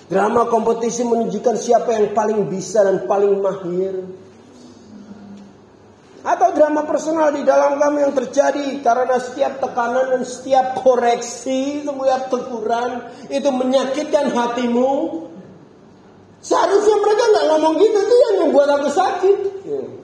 [0.09, 4.04] Drama kompetisi menunjukkan siapa yang paling bisa dan paling mahir.
[6.24, 12.22] Atau drama personal di dalam kamu yang terjadi karena setiap tekanan dan setiap koreksi, setiap
[12.33, 12.90] teguran
[13.28, 15.28] itu menyakitkan hatimu.
[16.40, 19.38] Seharusnya mereka nggak ngomong gitu tuh yang membuat aku sakit.
[19.68, 20.04] Ya.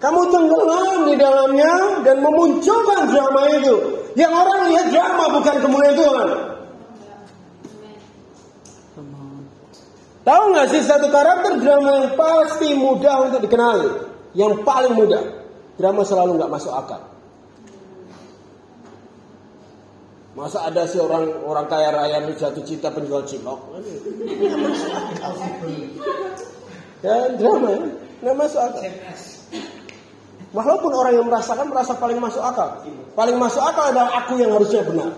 [0.00, 3.76] Kamu tenggelam di dalamnya dan memunculkan drama itu.
[4.16, 6.28] Yang orang lihat drama bukan kemuliaan Tuhan.
[10.20, 13.88] Tahu nggak sih satu karakter drama yang pasti mudah untuk dikenali,
[14.36, 15.24] yang paling mudah,
[15.80, 17.00] drama selalu nggak masuk akal.
[20.36, 23.58] Masa ada sih orang orang kaya raya nih jatuh cinta penjual cilok?
[27.00, 27.72] Ya drama
[28.20, 28.84] nggak masuk akal.
[30.50, 32.82] Walaupun orang yang merasakan merasa paling masuk akal,
[33.14, 35.14] paling masuk akal adalah aku yang harusnya benar.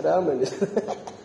[0.00, 0.46] Ada apa ini?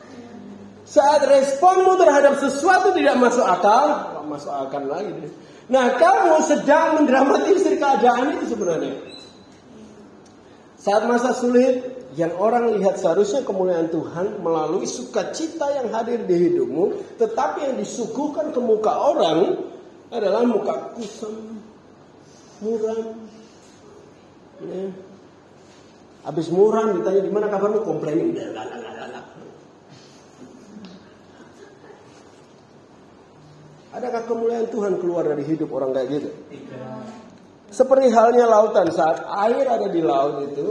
[0.95, 5.31] Saat responmu terhadap sesuatu tidak masuk akal, masuk akal lagi.
[5.71, 8.95] Nah, kamu sedang mendramatisir keadaan itu sebenarnya.
[10.77, 11.81] Saat masa sulit,
[12.15, 18.55] yang orang lihat seharusnya kemuliaan Tuhan melalui sukacita yang hadir di hidupmu, tetapi yang disuguhkan
[18.55, 19.39] ke muka orang
[20.13, 21.61] adalah muka kusam,
[22.61, 23.29] muram.
[24.61, 24.85] Ya.
[26.25, 28.33] Habis muram ditanya gimana kabarmu komplain.
[33.95, 36.29] Adakah kemuliaan Tuhan keluar dari hidup orang kayak gitu?
[37.71, 40.67] Seperti halnya lautan saat air ada di laut itu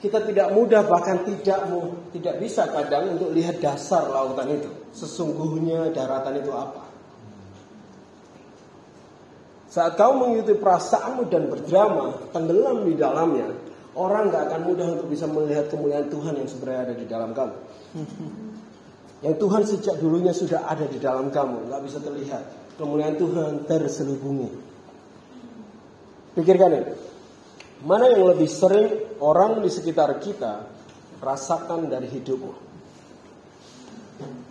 [0.00, 1.66] kita tidak mudah bahkan tidak
[2.16, 4.70] tidak bisa kadang untuk lihat dasar lautan itu.
[4.96, 6.85] Sesungguhnya daratan itu apa?
[9.76, 13.52] Saat kau mengikuti perasaanmu dan berdrama, tenggelam di dalamnya,
[13.92, 17.56] orang gak akan mudah untuk bisa melihat kemuliaan Tuhan yang sebenarnya ada di dalam kamu.
[19.24, 22.76] Yang Tuhan sejak dulunya sudah ada di dalam kamu, nggak bisa terlihat.
[22.76, 24.52] Kemuliaan Tuhan terselubungi.
[26.36, 26.92] Pikirkan ini.
[27.80, 30.68] Mana yang lebih sering orang di sekitar kita
[31.24, 32.52] rasakan dari hidupmu?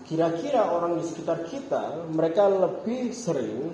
[0.09, 3.69] Kira-kira orang di sekitar kita, mereka lebih sering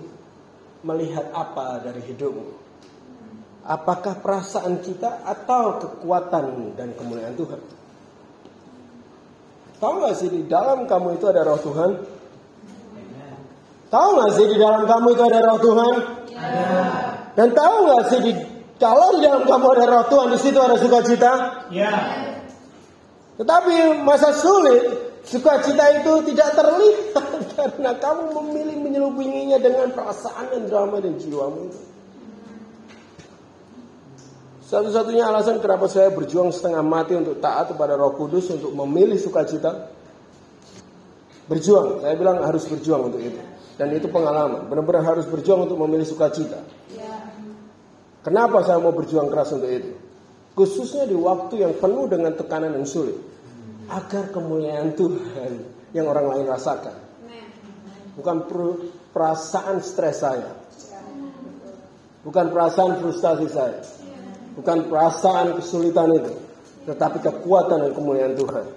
[0.82, 2.60] melihat apa dari hidupmu?
[3.62, 7.62] Apakah perasaan kita atau kekuatan dan kemuliaan Tuhan?
[9.78, 11.92] Tahu gak sih di dalam kamu itu ada roh Tuhan?
[13.90, 15.96] Tahu gak sih di dalam kamu itu ada roh Tuhan?
[17.38, 18.34] Dan tahu gak sih di
[18.82, 21.32] kalau di dalam kamu ada roh Tuhan, di situ ada sukacita?
[21.70, 21.94] Ya.
[23.38, 24.90] Tetapi masa sulit,
[25.22, 31.82] sukacita itu tidak terlihat karena kamu memilih menyelubunginya dengan perasaan dan drama dan jiwamu itu.
[34.72, 39.92] Satu-satunya alasan kenapa saya berjuang setengah mati untuk taat kepada Roh Kudus untuk memilih sukacita.
[41.52, 43.36] Berjuang, saya bilang harus berjuang untuk itu.
[43.76, 46.64] Dan itu pengalaman, benar-benar harus berjuang untuk memilih sukacita.
[48.24, 49.92] Kenapa saya mau berjuang keras untuk itu?
[50.56, 53.18] Khususnya di waktu yang penuh dengan tekanan yang sulit.
[53.92, 57.11] Agar kemuliaan Tuhan yang orang lain rasakan.
[58.16, 58.38] Bukan
[59.16, 60.52] perasaan stres saya.
[62.22, 63.82] Bukan perasaan frustasi saya
[64.52, 66.34] Bukan perasaan kesulitan itu,
[66.84, 68.68] tetapi kekuatan dan kemuliaan Tuhan.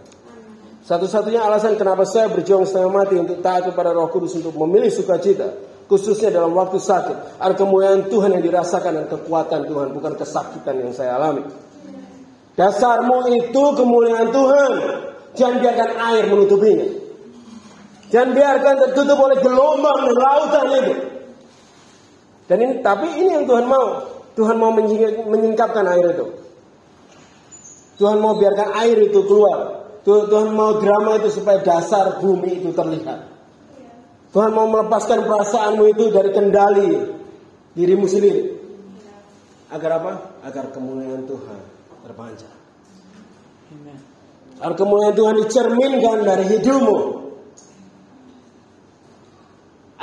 [0.86, 5.50] Satu-satunya alasan kenapa saya berjuang setengah mati untuk taat kepada Roh Kudus untuk memilih sukacita,
[5.90, 10.94] khususnya dalam waktu sakit, ada kemuliaan Tuhan yang dirasakan dan kekuatan Tuhan, bukan kesakitan yang
[10.94, 11.42] saya alami.
[12.54, 14.72] Dasarmu itu kemuliaan Tuhan.
[15.34, 16.86] Jangan biarkan air menutupinya.
[18.14, 20.94] Jangan biarkan tertutup oleh gelombang dan lautan itu.
[22.46, 23.86] Dan ini, tapi ini yang Tuhan mau.
[24.38, 26.26] Tuhan mau menyingkapkan air itu.
[27.98, 29.82] Tuhan mau biarkan air itu keluar.
[30.06, 33.34] Tuhan mau drama itu supaya dasar bumi itu terlihat.
[34.30, 36.90] Tuhan mau melepaskan perasaanmu itu dari kendali
[37.74, 38.42] dirimu sendiri.
[39.74, 40.12] Agar apa?
[40.46, 41.60] Agar kemuliaan Tuhan
[42.06, 42.54] terpancar.
[44.62, 47.23] Agar kemuliaan Tuhan dicerminkan dari hidupmu.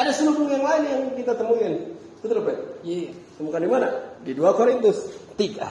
[0.02, 1.78] Ada seluruh yang lain yang kita temukan.
[2.26, 2.82] Betul, Pak?
[2.82, 3.14] Iya.
[3.38, 3.88] Temukan di mana?
[4.26, 4.98] Di 2 Korintus
[5.38, 5.62] 3.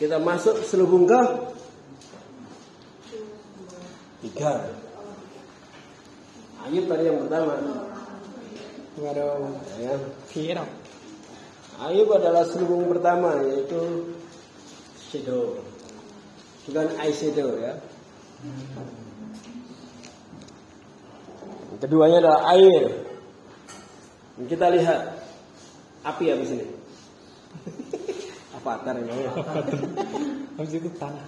[0.00, 1.20] Kita masuk selubung ke
[4.24, 4.72] tiga.
[6.64, 7.60] Ayub tadi yang pertama.
[8.96, 9.52] Waduh.
[9.76, 10.00] Ya.
[10.32, 10.64] Kira.
[11.84, 14.08] Ayub adalah selubung pertama yaitu
[15.12, 15.69] shadow.
[16.70, 17.74] Bukan eyeshadow ya.
[21.82, 23.10] Keduanya adalah air.
[24.46, 25.18] Kita lihat
[26.06, 26.66] api habis ini.
[28.54, 29.10] Avatar ini.
[30.54, 31.26] Habis itu tanah.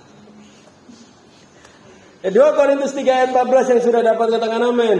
[2.23, 4.99] Ya, 2 Korintus 3 ayat 14 yang sudah dapat katakan amin.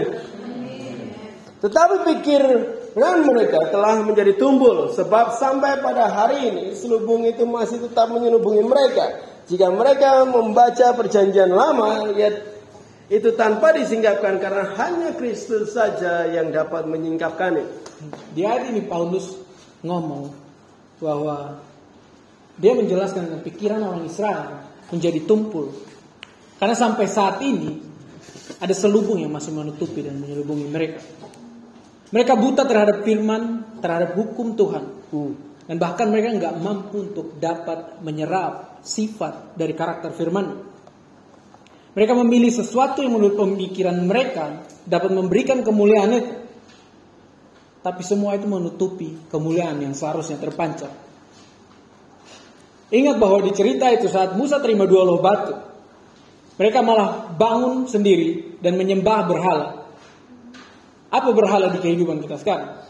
[1.63, 8.11] Tetapi pikiran mereka telah menjadi tumbul sebab sampai pada hari ini selubung itu masih tetap
[8.11, 9.32] menyelubungi mereka.
[9.43, 12.31] Jika mereka membaca perjanjian lama, ya
[13.11, 17.67] itu tanpa disingkapkan karena hanya Kristus saja yang dapat menyingkapkannya.
[18.31, 19.35] Di hari ini Paulus
[19.83, 20.31] ngomong
[21.03, 21.59] bahwa
[22.55, 25.75] dia menjelaskan pikiran orang Israel menjadi tumpul.
[26.57, 27.83] Karena sampai saat ini
[28.63, 31.03] ada selubung yang masih menutupi dan menyelubungi mereka.
[32.13, 34.85] Mereka buta terhadap firman, terhadap hukum Tuhan.
[35.67, 40.75] Dan bahkan mereka nggak mampu untuk dapat menyerap sifat dari karakter firman.
[41.93, 46.33] Mereka memilih sesuatu yang menurut pemikiran mereka dapat memberikan kemuliaan itu.
[47.83, 50.91] Tapi semua itu menutupi kemuliaan yang seharusnya terpancar.
[52.93, 55.57] Ingat bahwa di cerita itu saat Musa terima dua loh batu,
[56.55, 59.67] mereka malah bangun sendiri dan menyembah berhala.
[61.09, 62.85] Apa berhala di kehidupan kita sekarang?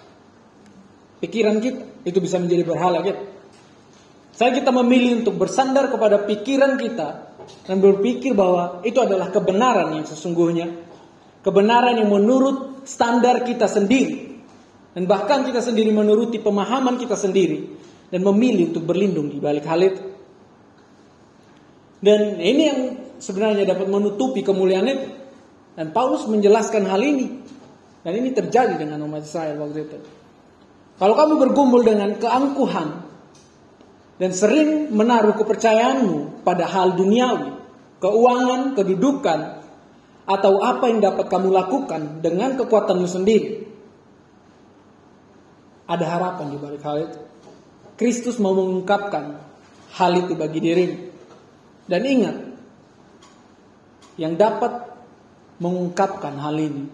[1.23, 3.32] Pikiran kita itu bisa menjadi berhala kita.
[4.33, 7.37] Saya kita memilih untuk bersandar kepada pikiran kita
[7.69, 10.73] dan berpikir bahwa itu adalah kebenaran yang sesungguhnya,
[11.45, 14.41] kebenaran yang menurut standar kita sendiri,
[14.97, 17.77] dan bahkan kita sendiri menuruti pemahaman kita sendiri
[18.09, 20.01] dan memilih untuk berlindung di balik hal itu.
[22.03, 22.79] Dan ini yang
[23.21, 25.07] sebenarnya dapat menutupi kemuliaan itu.
[25.73, 27.41] Dan Paulus menjelaskan hal ini.
[28.03, 29.97] Dan ini terjadi dengan umat Israel waktu itu.
[30.99, 33.02] Kalau kamu bergumul dengan keangkuhan
[34.23, 37.59] dan sering menaruh kepercayaanmu pada hal duniawi,
[37.99, 39.59] keuangan, kedudukan,
[40.23, 43.67] atau apa yang dapat kamu lakukan dengan kekuatanmu sendiri,
[45.91, 47.19] ada harapan di balik hal itu.
[47.99, 49.43] Kristus mau mengungkapkan
[49.99, 50.97] hal itu bagi dirimu.
[51.83, 52.37] Dan ingat,
[54.15, 54.87] yang dapat
[55.59, 56.87] mengungkapkan hal ini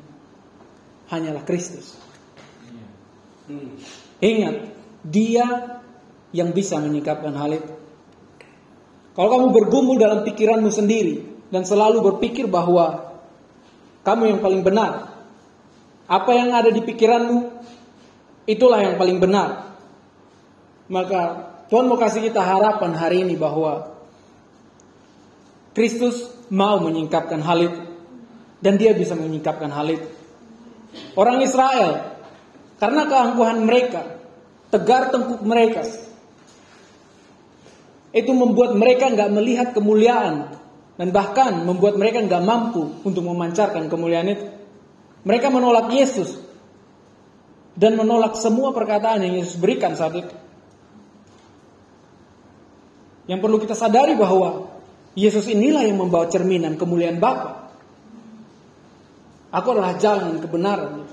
[1.13, 1.93] hanyalah Kristus.
[4.17, 4.73] Ingat,
[5.05, 5.78] Dia
[6.35, 7.73] yang bisa menyingkapkan hal itu.
[9.17, 13.17] Kalau kamu bergumul dalam pikiranmu sendiri dan selalu berpikir bahwa
[14.05, 15.11] kamu yang paling benar,
[16.09, 17.37] apa yang ada di pikiranmu
[18.49, 19.75] itulah yang paling benar.
[20.89, 21.21] Maka
[21.69, 23.93] Tuhan mau kasih kita harapan hari ini bahwa
[25.77, 27.81] Kristus mau menyingkapkan hal itu.
[28.59, 30.09] Dan dia bisa menyingkapkan hal itu.
[31.15, 32.19] Orang Israel,
[32.75, 34.19] karena keangkuhan mereka,
[34.67, 35.85] tegar tengkuk mereka,
[38.09, 40.49] itu membuat mereka nggak melihat kemuliaan
[40.97, 44.45] dan bahkan membuat mereka nggak mampu untuk memancarkan kemuliaan itu.
[45.23, 46.41] Mereka menolak Yesus
[47.77, 50.35] dan menolak semua perkataan yang Yesus berikan saat itu.
[53.29, 54.73] Yang perlu kita sadari bahwa
[55.13, 57.69] Yesus inilah yang membawa cerminan kemuliaan Bapa.
[59.53, 61.05] Aku adalah jalan kebenaran.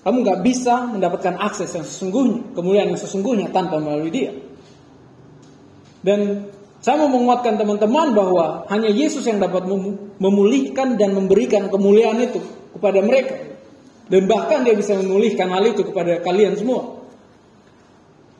[0.00, 4.32] Kamu nggak bisa mendapatkan akses yang sesungguhnya, kemuliaan yang sesungguhnya tanpa melalui Dia.
[6.00, 6.48] Dan
[6.80, 9.68] saya mau menguatkan teman-teman bahwa hanya Yesus yang dapat
[10.16, 12.40] memulihkan dan memberikan kemuliaan itu
[12.72, 13.36] kepada mereka.
[14.08, 17.04] Dan bahkan dia bisa memulihkan hal itu kepada kalian semua.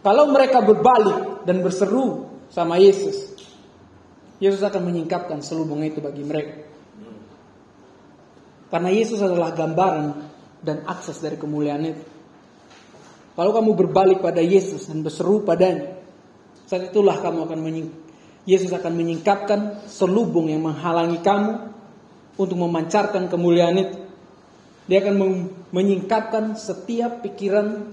[0.01, 3.37] Kalau mereka berbalik dan berseru sama Yesus,
[4.41, 6.65] Yesus akan menyingkapkan selubung itu bagi mereka.
[8.73, 10.05] Karena Yesus adalah gambaran
[10.65, 12.05] dan akses dari kemuliaan itu.
[13.37, 16.00] Kalau kamu berbalik pada Yesus dan berseru padanya,
[16.71, 17.59] saat itulah kamu akan
[18.47, 21.75] Yesus akan menyingkapkan selubung yang menghalangi kamu
[22.39, 23.99] untuk memancarkan kemuliaan itu.
[24.87, 25.15] Dia akan
[25.75, 27.91] menyingkapkan setiap pikiran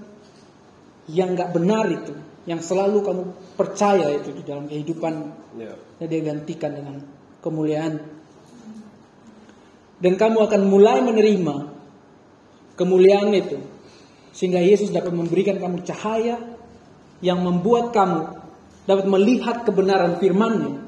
[1.10, 2.14] yang gak benar itu,
[2.46, 3.22] yang selalu kamu
[3.58, 5.14] percaya itu di dalam kehidupan.
[5.58, 5.74] Ya.
[5.98, 7.02] Dan dia gantikan dengan
[7.42, 8.18] kemuliaan
[9.98, 11.74] dan kamu akan mulai menerima
[12.78, 13.58] kemuliaan itu.
[14.30, 16.38] Sehingga Yesus dapat memberikan kamu cahaya
[17.18, 18.38] yang membuat kamu
[18.88, 20.80] dapat melihat kebenaran firman-Nya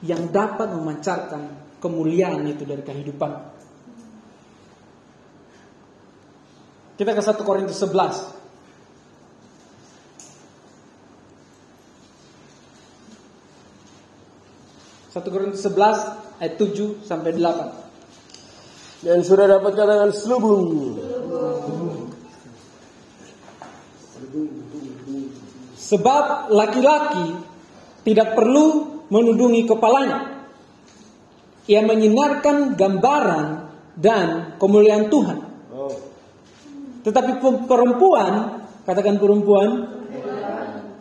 [0.00, 3.32] yang dapat memancarkan kemuliaan itu dari kehidupan.
[6.96, 8.40] Kita ke 1 Korintus 11.
[15.12, 19.04] 1 Korintus 11 ayat 7 sampai 8.
[19.04, 20.96] Dan sudah dapat katakan selubung.
[25.90, 27.34] Sebab laki-laki
[28.06, 30.46] tidak perlu menudungi kepalanya.
[31.66, 33.46] Ia menyinarkan gambaran
[33.98, 35.38] dan kemuliaan Tuhan.
[35.74, 35.94] Oh.
[37.02, 39.68] Tetapi perempuan, katakan perempuan,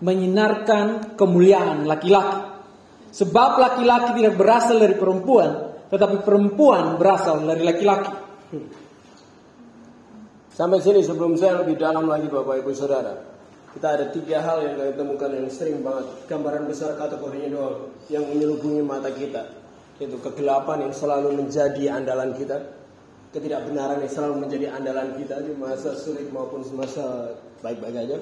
[0.02, 2.50] menyinarkan kemuliaan laki-laki.
[3.10, 8.14] Sebab laki-laki tidak berasal dari perempuan, tetapi perempuan berasal dari laki-laki.
[10.54, 13.39] Sampai sini sebelum saya lebih dalam lagi Bapak Ibu Saudara.
[13.70, 16.10] Kita ada tiga hal yang kami temukan yang sering banget.
[16.26, 17.78] Gambaran besar kategorinya doang
[18.10, 19.46] yang menyelubungi mata kita.
[20.02, 22.58] Itu kegelapan yang selalu menjadi andalan kita.
[23.30, 28.18] Ketidakbenaran yang selalu menjadi andalan kita di masa sulit maupun semasa baik-baik aja.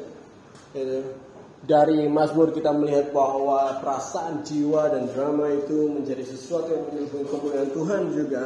[0.76, 1.16] Itu
[1.64, 7.70] dari Mazmur kita melihat bahwa perasaan jiwa dan drama itu menjadi sesuatu yang menyebabkan kemuliaan
[7.74, 8.44] Tuhan juga.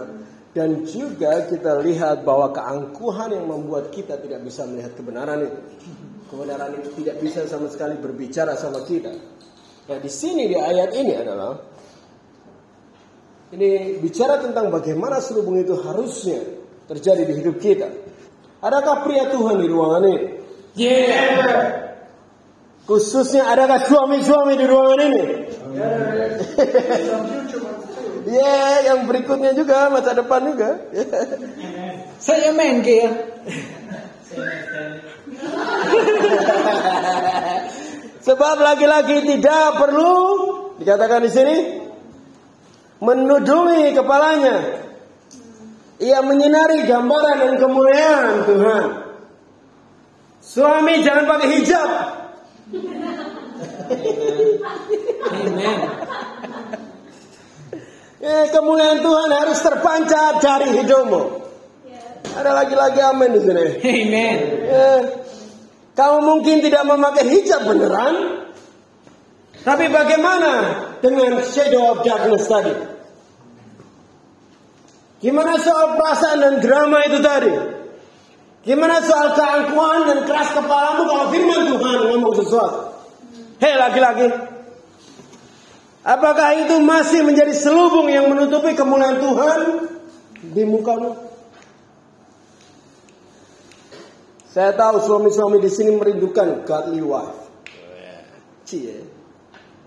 [0.52, 5.60] Dan juga kita lihat bahwa keangkuhan yang membuat kita tidak bisa melihat kebenaran itu.
[6.32, 9.12] Kebenaran itu tidak bisa sama sekali berbicara sama kita.
[9.92, 11.60] Nah di sini di ayat ini adalah
[13.52, 16.40] ini bicara tentang bagaimana selubung itu harusnya
[16.88, 17.92] terjadi di hidup kita.
[18.64, 20.40] Adakah pria Tuhan di ruangan ini?
[20.80, 22.00] Yeah.
[22.88, 25.24] Khususnya adakah suami-suami di ruangan ini?
[28.32, 30.80] Ya, yeah, yang berikutnya juga masa depan juga.
[32.24, 33.12] Saya main ya.
[38.28, 40.14] Sebab laki-laki tidak perlu
[40.78, 41.58] dikatakan di sini
[43.02, 44.86] menudungi kepalanya.
[46.02, 48.86] Ia menyinari gambaran dan kemuliaan Tuhan.
[50.42, 51.90] Suami jangan pakai hijab.
[55.32, 55.80] Amen.
[58.22, 61.22] Eh, kemuliaan Tuhan harus terpancar dari hidupmu.
[62.32, 63.66] Ada lagi-lagi amin di sini.
[63.84, 64.36] Amen.
[64.72, 65.02] Eh,
[65.92, 68.16] kamu mungkin tidak memakai hijab beneran,
[69.62, 70.52] tapi bagaimana
[71.04, 72.74] dengan shadow of darkness tadi?
[75.22, 77.54] Gimana soal perasaan dan drama itu tadi?
[78.66, 82.80] Gimana soal keangkuhan dan keras kepalamu kalau firman Tuhan ngomong sesuatu?
[83.62, 84.30] Hei laki-laki.
[86.02, 89.60] Apakah itu masih menjadi selubung yang menutupi kemuliaan Tuhan
[90.58, 91.31] di mukamu?
[94.52, 97.40] Saya tahu suami-suami di sini merindukan godly wife.
[98.68, 99.00] Cie.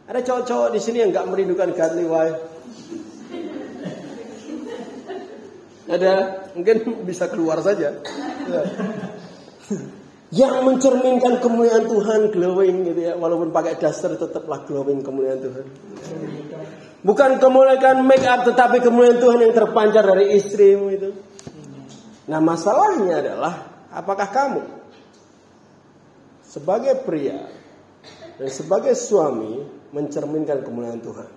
[0.09, 2.41] Ada cowok-cowok di sini yang nggak merindukan godly wife.
[5.85, 6.13] Ada,
[6.57, 7.93] mungkin bisa keluar saja.
[8.49, 8.63] Ya
[10.35, 15.65] yang mencerminkan kemuliaan Tuhan glowing gitu ya walaupun pakai daster tetaplah glowing kemuliaan Tuhan
[17.07, 21.15] bukan kemuliaan make up tetapi kemuliaan Tuhan yang terpancar dari istrimu itu
[22.27, 24.63] nah masalahnya adalah apakah kamu
[26.43, 27.47] sebagai pria
[28.37, 29.63] dan sebagai suami
[29.95, 31.31] mencerminkan kemuliaan Tuhan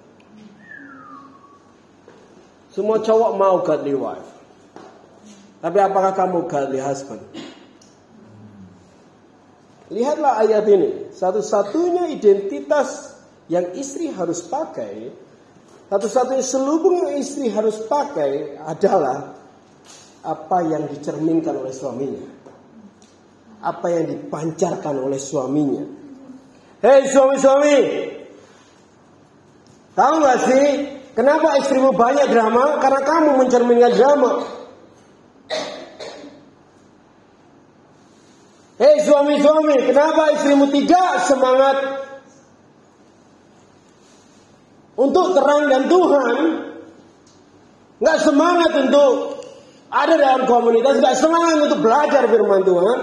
[2.74, 4.30] semua cowok mau godly wife
[5.62, 7.22] tapi apakah kamu godly husband
[9.88, 11.16] Lihatlah ayat ini.
[11.16, 13.16] Satu-satunya identitas
[13.47, 15.08] yang istri harus pakai,
[15.88, 19.39] satu-satunya selubung yang istri harus pakai adalah
[20.28, 22.37] apa yang dicerminkan oleh suaminya.
[23.58, 25.84] Apa yang dipancarkan oleh suaminya.
[26.78, 27.78] Hei suami-suami,
[29.97, 30.66] tahu gak sih
[31.18, 32.78] kenapa istrimu banyak drama?
[32.78, 34.32] Karena kamu mencerminkan drama.
[38.78, 41.78] Hei suami-suami, kenapa istrimu tidak semangat
[44.93, 46.36] untuk terang dan Tuhan?
[47.97, 49.41] Nggak semangat untuk
[49.89, 52.97] ada dalam komunitas, nggak semangat untuk belajar firman Tuhan.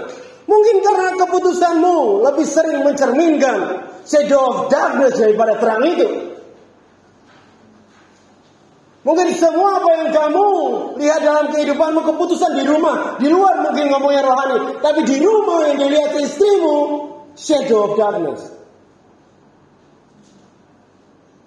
[0.45, 6.07] Mungkin karena keputusanmu lebih sering mencerminkan shadow of darkness daripada terang itu.
[9.05, 10.47] Mungkin semua apa yang kamu
[10.97, 15.77] lihat dalam kehidupanmu keputusan di rumah, di luar mungkin yang rohani, tapi di rumah yang
[15.77, 16.77] dilihat istrimu
[17.37, 18.41] shadow of darkness.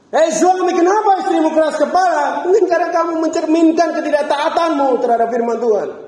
[0.08, 2.46] Hei suami, kenapa istrimu keras kepala?
[2.46, 6.07] Mungkin karena kamu mencerminkan ketidaktaatanmu terhadap firman Tuhan.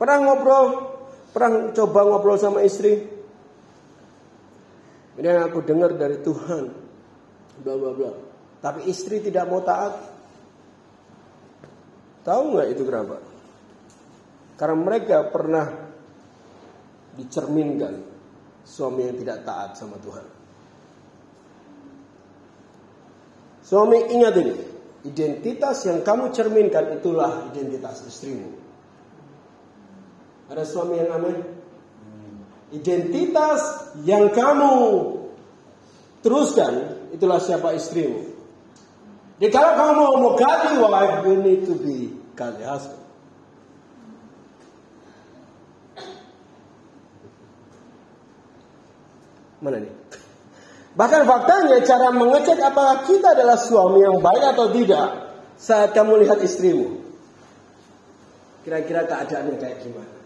[0.00, 0.66] Pernah ngobrol,
[1.36, 3.20] pernah coba ngobrol sama istri?
[5.20, 6.80] Yang aku dengar dari Tuhan
[7.60, 8.12] bla bla bla.
[8.60, 9.92] Tapi istri tidak mau taat.
[12.24, 13.16] Tahu nggak itu kenapa?
[14.56, 15.66] Karena mereka pernah
[17.16, 17.94] dicerminkan
[18.64, 20.26] suami yang tidak taat sama Tuhan.
[23.64, 24.56] Suami ingat ini,
[25.08, 28.59] identitas yang kamu cerminkan itulah identitas istrimu.
[30.50, 31.38] Ada suami yang amin?
[32.74, 34.74] Identitas yang kamu
[36.26, 38.26] teruskan itulah siapa istrimu.
[39.38, 42.98] Jadi kalau kamu mau mau godly wife, you need to be godly husband.
[49.60, 49.92] Mana nih?
[50.96, 55.06] Bahkan faktanya cara mengecek apakah kita adalah suami yang baik atau tidak
[55.56, 57.00] saat kamu lihat istrimu.
[58.66, 60.19] Kira-kira keadaannya kayak gimana?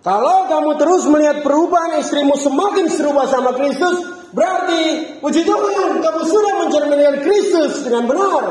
[0.00, 4.00] Kalau kamu terus melihat perubahan istrimu semakin serupa sama Kristus,
[4.32, 8.44] berarti puji Tuhan kamu sudah mencerminkan Kristus dengan benar.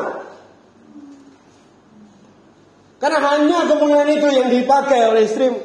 [3.02, 5.60] Karena hanya kemuliaan itu yang dipakai oleh istrimu.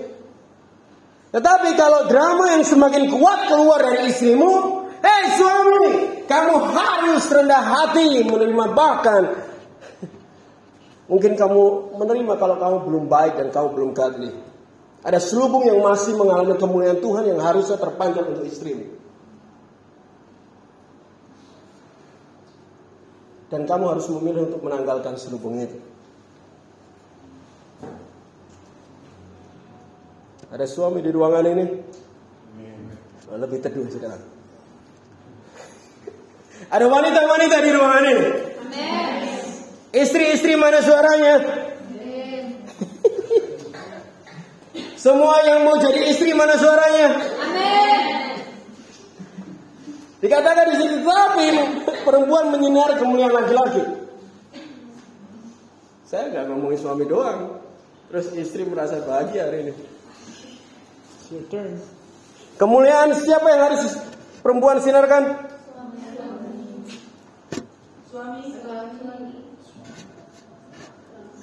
[1.35, 5.85] Tetapi kalau drama yang semakin kuat keluar dari istrimu, hei suami,
[6.31, 9.23] kamu harus rendah hati menerima bahkan
[11.11, 14.54] mungkin kamu menerima kalau kamu belum baik dan kamu belum godly.
[15.05, 18.89] Ada selubung yang masih mengalami kemuliaan Tuhan yang harusnya terpanjang untuk istrimu.
[23.53, 25.77] Dan kamu harus memilih untuk menanggalkan selubung itu.
[30.49, 31.67] Ada suami di ruangan ini?
[33.35, 34.25] Lebih teduh sekarang.
[36.71, 38.27] Ada wanita-wanita di ruangan ini?
[39.95, 41.35] Istri-istri mana suaranya?
[45.05, 47.13] Semua yang mau jadi istri mana suaranya?
[47.45, 48.41] Amin.
[50.25, 51.47] Dikatakan di sini tapi
[52.09, 53.85] perempuan menyinar kemuliaan laki-laki.
[56.09, 57.61] Saya nggak ngomongin suami doang.
[58.09, 59.73] Terus istri merasa bahagia hari ini.
[62.57, 63.85] Kemuliaan siapa yang harus
[64.41, 65.53] perempuan sinarkan?
[68.09, 68.57] Suami.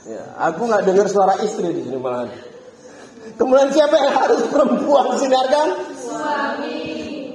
[0.09, 2.49] Ya, aku nggak dengar suara istri di sini malah.
[3.41, 5.67] Kemudian siapa yang harus perempuan sinarkan?
[5.97, 6.77] Suami.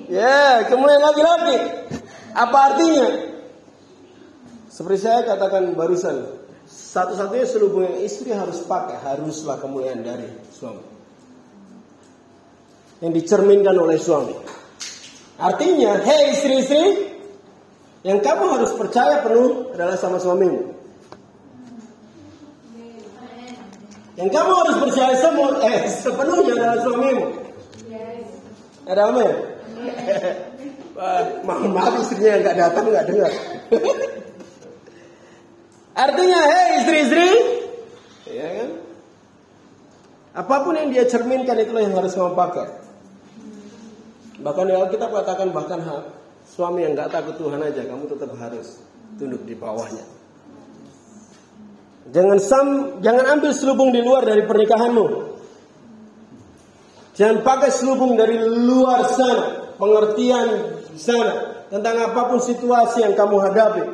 [0.07, 1.59] Ya, kemudian lagi-lagi.
[2.31, 3.09] Apa artinya?
[4.71, 10.87] Seperti saya katakan barusan, satu-satunya selubung yang istri harus pakai haruslah kemuliaan dari suami.
[13.03, 14.37] Yang dicerminkan oleh suami.
[15.43, 16.87] Artinya, hei istri-istri,
[18.07, 20.76] yang kamu harus percaya penuh adalah sama suamimu.
[24.17, 27.27] Yang kamu harus percaya semua, eh, sepenuhnya adalah suamimu.
[28.89, 29.31] Ada amin?
[31.45, 33.33] maaf, maaf istrinya yang nggak datang nggak dengar.
[35.97, 37.29] Artinya, hei istri-istri,
[38.33, 38.71] ya kan?
[40.37, 42.69] Apa pun yang dia cerminkan itulah yang harus kamu pakai.
[44.45, 45.81] Bahkan kalau kita katakan bahkan
[46.45, 48.85] suami yang nggak takut Tuhan aja, kamu tetap harus
[49.17, 50.05] tunduk di bawahnya.
[52.15, 52.67] Jangan sam,
[53.03, 55.07] jangan ambil selubung di luar dari pernikahanmu.
[57.17, 60.49] Jangan pakai selubung dari luar sana, pengertian
[60.95, 63.85] sana tentang apa pun situasi yang kamu hadapi.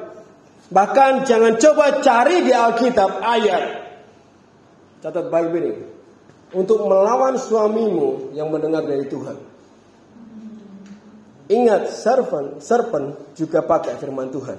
[0.73, 3.65] Bahkan jangan coba cari di Alkitab ayat.
[5.05, 5.73] Catat baik ini.
[6.53, 9.37] Untuk melawan suamimu yang mendengar dari Tuhan.
[11.53, 14.57] Ingat, servant, serpent juga pakai firman Tuhan.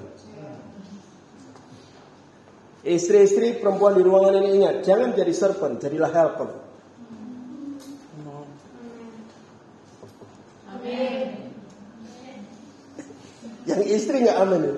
[2.84, 6.52] Istri-istri perempuan di ruangan ini ingat, jangan jadi serpent, jadilah helper.
[10.68, 11.48] Amin.
[13.64, 14.76] Yang istri nggak amin ya?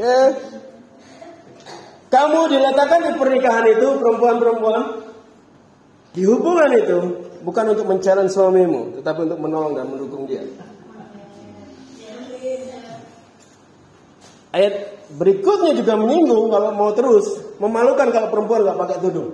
[0.00, 0.20] ya.
[2.12, 5.00] Kamu diletakkan di pernikahan itu perempuan-perempuan
[6.12, 6.98] di hubungan itu
[7.40, 10.11] bukan untuk mencari suamimu, tetapi untuk menolong dan mendukung
[14.52, 14.74] Ayat
[15.16, 19.30] berikutnya juga menyinggung kalau mau terus memalukan kalau perempuan nggak pakai tudung.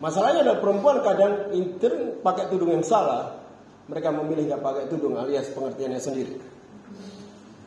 [0.00, 3.40] Masalahnya ada perempuan kadang inter pakai tudung yang salah,
[3.88, 6.34] mereka memilih nggak pakai tudung alias pengertiannya sendiri.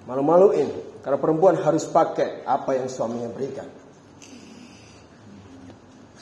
[0.10, 0.70] Malu-maluin
[1.06, 3.70] karena perempuan harus pakai apa yang suaminya berikan.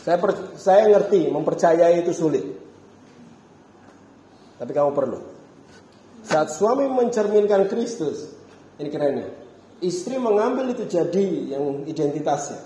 [0.03, 2.66] Saya per, saya ngerti mempercayai itu sulit.
[4.57, 5.19] Tapi kamu perlu.
[6.25, 8.35] Saat suami mencerminkan Kristus,
[8.81, 9.29] ini kerennya.
[9.77, 12.57] Istri mengambil itu jadi yang identitasnya.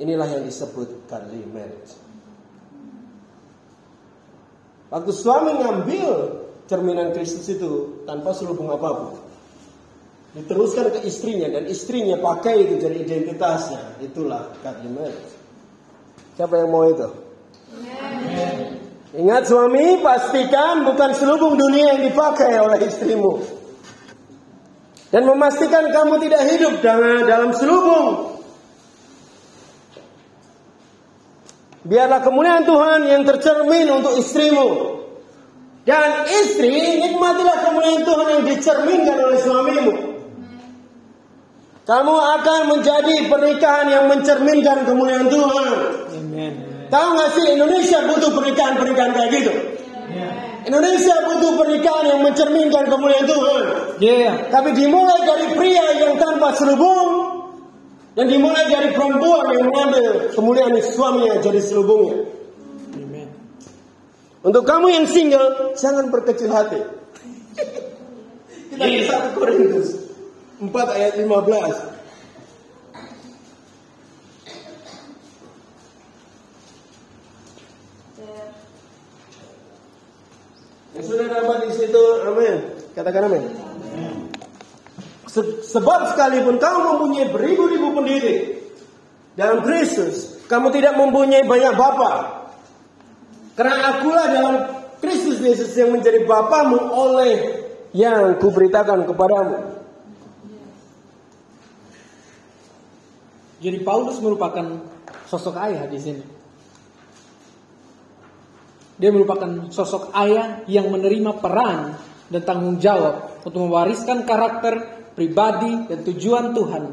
[0.00, 1.92] Inilah yang disebut godly marriage.
[4.88, 6.12] Waktu suami ngambil
[6.66, 9.14] cerminan Kristus itu tanpa selubung apa pun.
[10.34, 14.00] Diteruskan ke istrinya dan istrinya pakai itu jadi identitasnya.
[14.00, 15.32] Itulah godly marriage.
[16.40, 17.29] Siapa yang mau itu?
[19.10, 23.42] Ingat suami pastikan bukan selubung dunia yang dipakai oleh istrimu.
[25.10, 28.38] Dan memastikan kamu tidak hidup dalam, selubung.
[31.82, 34.68] Biarlah kemuliaan Tuhan yang tercermin untuk istrimu.
[35.82, 39.94] Dan istri, nikmatilah kemuliaan Tuhan yang dicerminkan oleh suamimu.
[41.82, 45.66] Kamu akan menjadi pernikahan yang mencerminkan kemuliaan Tuhan.
[46.14, 46.69] Amen.
[46.90, 49.52] Tahu gak sih Indonesia butuh pernikahan-pernikahan kayak gitu?
[50.60, 53.62] Indonesia butuh pernikahan yang mencerminkan kemuliaan Tuhan.
[54.02, 54.32] Yeah.
[54.52, 57.08] Tapi dimulai dari pria yang tanpa selubung
[58.18, 62.28] dan dimulai dari perempuan yang mengambil kemuliaan suaminya jadi selubungnya.
[62.98, 63.28] Amen.
[64.44, 66.80] Untuk kamu yang single, jangan berkecil hati.
[68.70, 69.88] Kita di 1 Korintus
[70.60, 71.99] 4 ayat 15.
[81.02, 82.56] Sudah dapat di situ, amin.
[82.96, 83.44] Katakan amin.
[85.62, 88.66] sebab sekalipun kamu mempunyai beribu-ribu pendiri
[89.38, 92.12] dalam Kristus, kamu tidak mempunyai banyak bapa.
[93.54, 94.54] Karena akulah dalam
[94.98, 97.62] Kristus Yesus yang menjadi bapamu oleh
[97.94, 99.80] yang kuberitakan kepadamu.
[103.60, 104.80] Jadi Paulus merupakan
[105.28, 106.39] sosok ayah di sini.
[109.00, 111.96] Dia merupakan sosok ayah yang menerima peran
[112.28, 116.84] dan tanggung jawab untuk mewariskan karakter pribadi dan tujuan Tuhan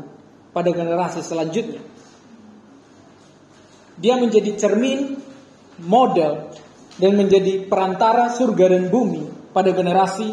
[0.56, 1.84] pada generasi selanjutnya.
[4.00, 5.20] Dia menjadi cermin,
[5.84, 6.54] model,
[6.96, 10.32] dan menjadi perantara surga dan bumi pada generasi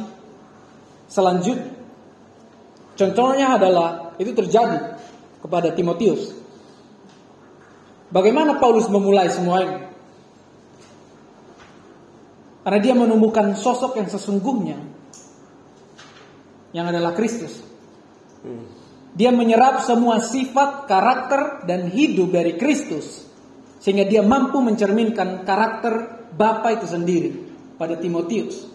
[1.10, 1.74] selanjutnya.
[2.94, 4.94] Contohnya adalah itu terjadi
[5.42, 6.30] kepada Timotius.
[8.14, 9.93] Bagaimana Paulus memulai semua ini?
[12.64, 14.80] Karena dia menemukan sosok yang sesungguhnya
[16.72, 17.60] yang adalah Kristus.
[19.14, 23.28] Dia menyerap semua sifat, karakter, dan hidup dari Kristus.
[23.78, 27.30] Sehingga dia mampu mencerminkan karakter Bapa itu sendiri
[27.78, 28.66] pada Timotius.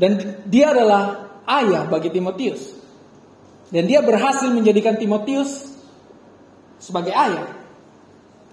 [0.00, 2.74] Dan dia adalah ayah bagi Timotius.
[3.70, 5.68] Dan dia berhasil menjadikan Timotius
[6.80, 7.54] sebagai ayah.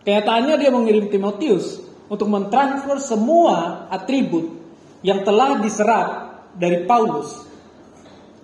[0.05, 4.55] Kenyataannya dia mengirim Timotius untuk mentransfer semua atribut
[5.03, 6.08] yang telah diserap
[6.55, 7.45] dari Paulus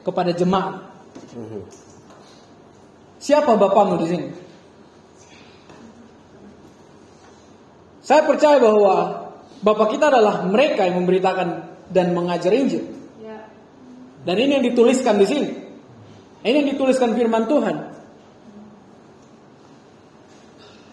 [0.04, 0.84] kepada jemaat.
[3.24, 4.28] Siapa bapamu di sini?
[8.04, 8.96] Saya percaya bahwa
[9.64, 12.84] bapak kita adalah mereka yang memberitakan dan mengajar Injil.
[14.24, 15.50] Dan ini yang dituliskan di sini.
[16.44, 17.76] Ini yang dituliskan firman Tuhan.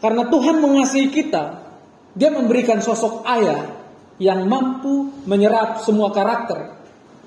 [0.02, 1.69] Karena Tuhan mengasihi kita,
[2.14, 3.80] dia memberikan sosok ayah
[4.20, 6.76] yang mampu menyerap semua karakter,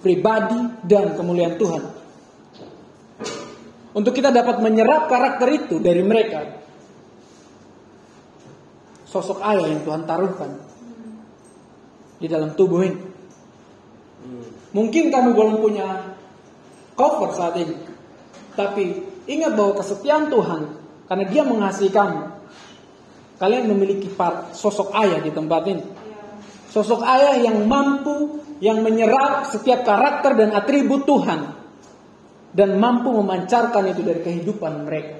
[0.04, 1.84] pribadi, dan kemuliaan Tuhan.
[3.94, 6.62] Untuk kita dapat menyerap karakter itu dari mereka.
[9.10, 10.58] Sosok ayah yang Tuhan taruhkan
[12.18, 12.98] di dalam tubuh ini.
[14.74, 16.18] Mungkin kamu belum punya
[16.98, 17.78] cover saat ini.
[18.58, 18.84] Tapi
[19.30, 20.62] ingat bahwa kesetiaan Tuhan
[21.06, 22.33] karena dia mengasihi kamu
[23.44, 24.08] Kalian memiliki
[24.56, 25.84] sosok ayah di tempat ini.
[26.72, 31.52] Sosok ayah yang mampu, yang menyerap setiap karakter dan atribut Tuhan.
[32.56, 35.20] Dan mampu memancarkan itu dari kehidupan mereka.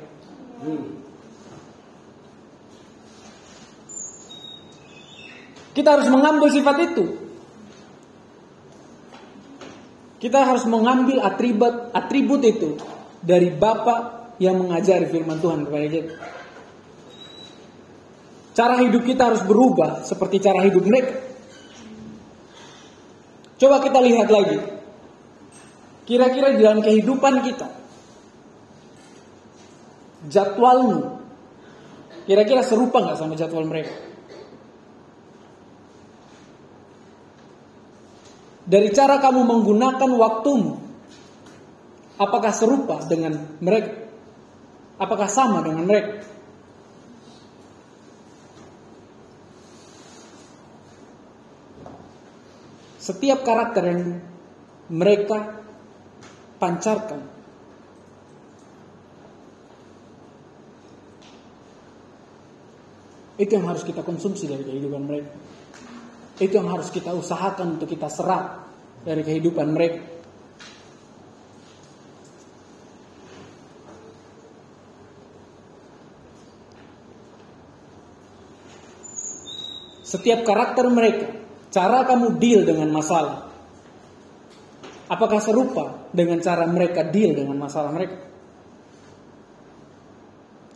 [5.76, 7.06] Kita harus mengambil sifat itu.
[10.24, 12.80] Kita harus mengambil atribut atribut itu
[13.20, 16.16] dari Bapa yang mengajari firman Tuhan kepada kita.
[18.54, 21.18] Cara hidup kita harus berubah seperti cara hidup mereka.
[23.58, 24.58] Coba kita lihat lagi.
[26.06, 27.68] Kira-kira di dalam kehidupan kita.
[30.30, 31.18] Jadwalmu.
[32.30, 33.96] Kira-kira serupa nggak sama jadwal mereka?
[38.64, 40.80] Dari cara kamu menggunakan waktumu,
[42.16, 44.08] apakah serupa dengan mereka?
[44.96, 46.33] Apakah sama dengan mereka?
[53.04, 54.16] Setiap karakter yang
[54.88, 55.60] mereka
[56.56, 57.20] pancarkan
[63.36, 65.36] itu yang harus kita konsumsi dari kehidupan mereka.
[66.40, 68.72] Itu yang harus kita usahakan untuk kita serap
[69.04, 70.00] dari kehidupan mereka.
[80.08, 81.43] Setiap karakter mereka,
[81.74, 83.50] cara kamu deal dengan masalah.
[85.10, 88.22] Apakah serupa dengan cara mereka deal dengan masalah mereka?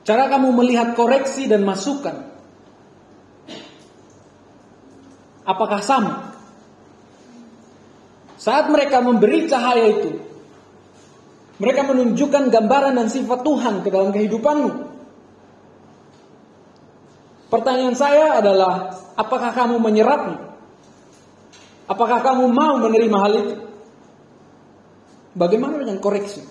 [0.03, 2.27] Cara kamu melihat koreksi dan masukan
[5.47, 6.35] Apakah sama?
[8.35, 10.19] Saat mereka memberi cahaya itu,
[11.63, 14.71] mereka menunjukkan gambaran dan sifat Tuhan ke dalam kehidupanmu.
[17.47, 20.46] Pertanyaan saya adalah, apakah kamu menyerapnya?
[21.87, 23.55] Apakah kamu mau menerima hal itu?
[25.37, 26.43] Bagaimana dengan koreksi?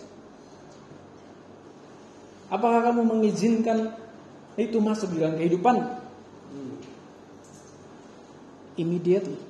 [2.48, 3.92] Apakah kamu mengizinkan
[4.56, 6.06] itu masuk di dalam kehidupan?
[8.76, 9.40] immediately.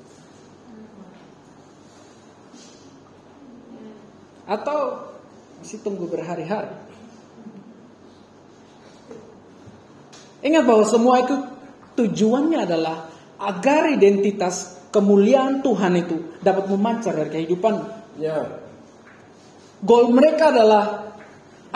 [4.47, 5.11] Atau
[5.59, 6.71] masih tunggu berhari-hari.
[10.47, 11.35] Ingat bahwa semua itu
[11.99, 13.11] tujuannya adalah
[13.43, 17.75] agar identitas kemuliaan Tuhan itu dapat memancar dari kehidupan.
[18.17, 18.65] Ya.
[19.85, 21.13] Goal mereka adalah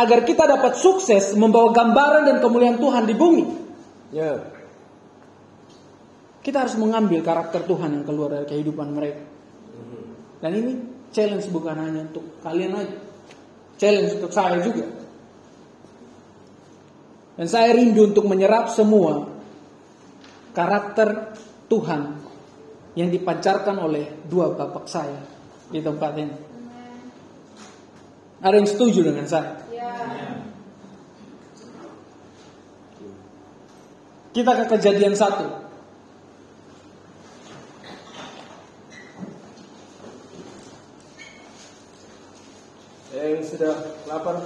[0.01, 3.45] agar kita dapat sukses membawa gambaran dan kemuliaan Tuhan di bumi.
[4.17, 4.41] Ya.
[6.41, 9.29] Kita harus mengambil karakter Tuhan yang keluar dari kehidupan mereka.
[10.41, 10.73] Dan ini
[11.13, 12.97] challenge bukan hanya untuk kalian aja.
[13.77, 14.89] Challenge untuk saya juga.
[17.37, 19.29] Dan saya rindu untuk menyerap semua
[20.57, 21.37] karakter
[21.69, 22.20] Tuhan
[23.01, 25.25] yang dipancarkan oleh dua bapak saya
[25.73, 26.37] di tempat ini.
[28.45, 29.57] Ada yang setuju dengan saya?
[34.31, 35.71] Kita ke kejadian satu.
[43.21, 43.75] yang sudah
[44.09, 44.37] lapar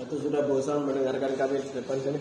[0.00, 2.20] atau sudah bosan mendengarkan kami di depan sini?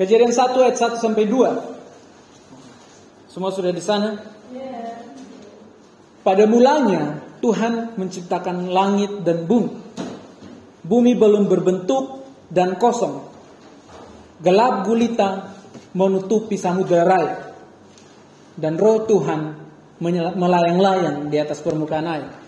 [0.00, 3.28] Kejadian 1 ayat 1 sampai 2.
[3.28, 4.16] Semua sudah di sana?
[6.24, 9.76] Pada mulanya Tuhan menciptakan langit dan bumi.
[10.80, 13.28] Bumi belum berbentuk dan kosong.
[14.40, 15.52] Gelap gulita
[15.92, 17.36] menutupi samudera raya
[18.56, 19.52] dan roh Tuhan
[20.00, 22.39] melayang-layang di atas permukaan air.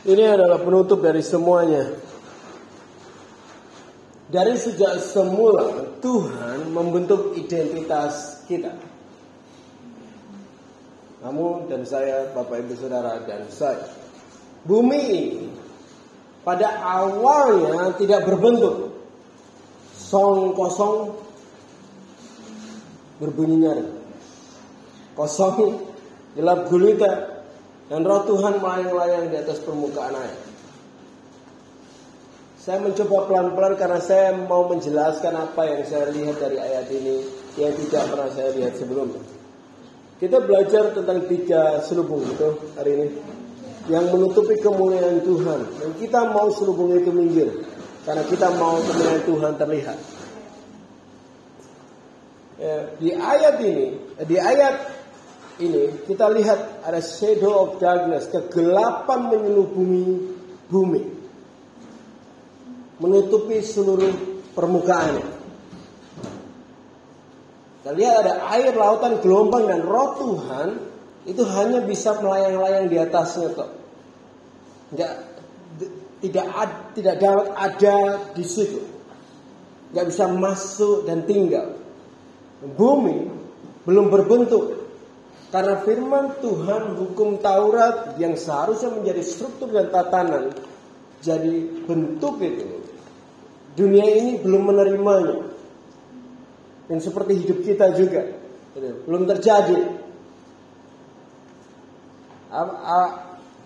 [0.00, 1.84] Ini adalah penutup dari semuanya.
[4.30, 8.72] Dari sejak semula Tuhan membentuk identitas kita.
[11.20, 13.84] Kamu dan saya, Bapak Ibu Saudara dan saya.
[14.64, 15.46] Bumi ini
[16.40, 18.96] pada awalnya tidak berbentuk.
[20.00, 21.12] Song kosong
[23.20, 23.92] berbunyi nyaring.
[25.12, 25.84] Kosong,
[26.32, 27.29] gelap gulita,
[27.90, 30.38] dan roh Tuhan melayang-layang di atas permukaan air.
[32.60, 37.26] Saya mencoba pelan-pelan karena saya mau menjelaskan apa yang saya lihat dari ayat ini
[37.58, 39.18] yang tidak pernah saya lihat sebelumnya.
[40.22, 43.06] Kita belajar tentang tiga selubung itu hari ini
[43.88, 45.60] yang menutupi kemuliaan Tuhan.
[45.80, 47.48] Dan kita mau selubung itu minggir.
[48.06, 49.98] Karena kita mau kemuliaan Tuhan terlihat.
[52.60, 53.96] Ya, di ayat ini,
[54.28, 54.99] di ayat
[55.60, 60.08] ini kita lihat ada shadow of darkness, kegelapan menyelubungi
[60.72, 61.02] bumi.
[63.00, 64.12] Menutupi seluruh
[64.56, 65.28] permukaannya.
[67.80, 70.68] Kita lihat ada air, lautan, gelombang dan roh Tuhan
[71.24, 73.70] itu hanya bisa melayang-layang di atasnya kok.
[76.20, 77.96] Tidak ad, tidak dapat ada
[78.36, 78.84] di situ.
[79.96, 81.80] Nggak bisa masuk dan tinggal.
[82.76, 83.32] Bumi
[83.88, 84.79] belum berbentuk.
[85.50, 90.54] Karena firman Tuhan hukum Taurat yang seharusnya menjadi struktur dan tatanan
[91.20, 92.86] jadi bentuk itu.
[93.74, 95.50] Dunia ini belum menerimanya.
[96.86, 98.30] Dan seperti hidup kita juga.
[99.06, 99.90] Belum terjadi.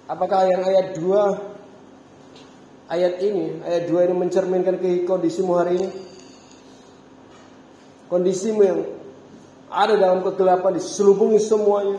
[0.09, 5.89] Apakah yang ayat 2 ayat ini, ayat 2 ini mencerminkan kondisimu hari ini?
[8.09, 8.81] Kondisimu yang
[9.75, 11.99] ada dalam kegelapan diselubungi semuanya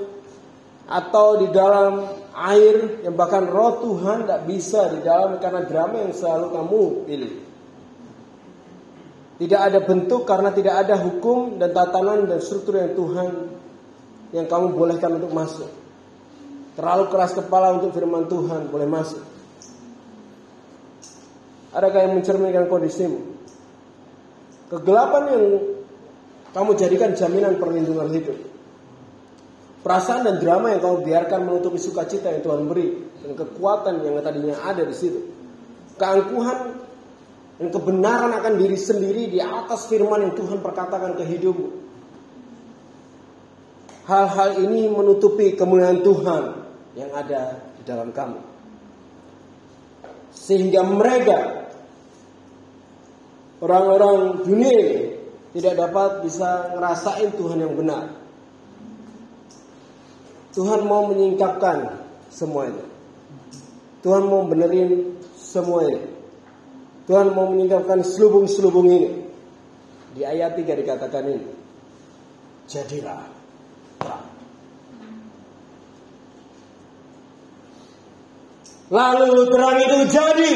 [0.86, 6.14] atau di dalam air yang bahkan roh Tuhan tidak bisa di dalam karena drama yang
[6.14, 7.34] selalu kamu pilih.
[9.36, 13.30] Tidak ada bentuk karena tidak ada hukum dan tatanan dan struktur yang Tuhan
[14.32, 15.68] yang kamu bolehkan untuk masuk.
[16.80, 19.24] Terlalu keras kepala untuk firman Tuhan boleh masuk.
[21.76, 23.20] Adakah yang mencerminkan kondisimu?
[24.72, 25.44] Kegelapan yang
[26.56, 28.40] kamu jadikan jaminan perlindungan hidup.
[29.84, 34.56] Perasaan dan drama yang kamu biarkan menutupi sukacita yang Tuhan beri dan kekuatan yang tadinya
[34.64, 35.20] ada di situ.
[36.00, 36.58] Keangkuhan
[37.60, 41.70] dan kebenaran akan diri sendiri di atas firman yang Tuhan perkatakan ke hidupmu.
[44.08, 46.44] Hal-hal ini menutupi kemuliaan Tuhan
[46.96, 48.40] yang ada di dalam kamu.
[50.32, 51.68] Sehingga mereka
[53.60, 55.16] orang-orang dunia
[55.56, 58.12] tidak dapat bisa ngerasain Tuhan yang benar.
[60.52, 61.96] Tuhan mau menyingkapkan
[62.28, 62.84] semuanya.
[64.04, 66.12] Tuhan mau benerin semuanya.
[67.08, 69.10] Tuhan mau menyingkapkan selubung-selubung ini.
[70.12, 71.48] Di ayat 3 dikatakan ini.
[72.68, 73.24] Jadilah
[74.00, 74.28] terang.
[78.92, 80.54] Lalu terang itu jadi.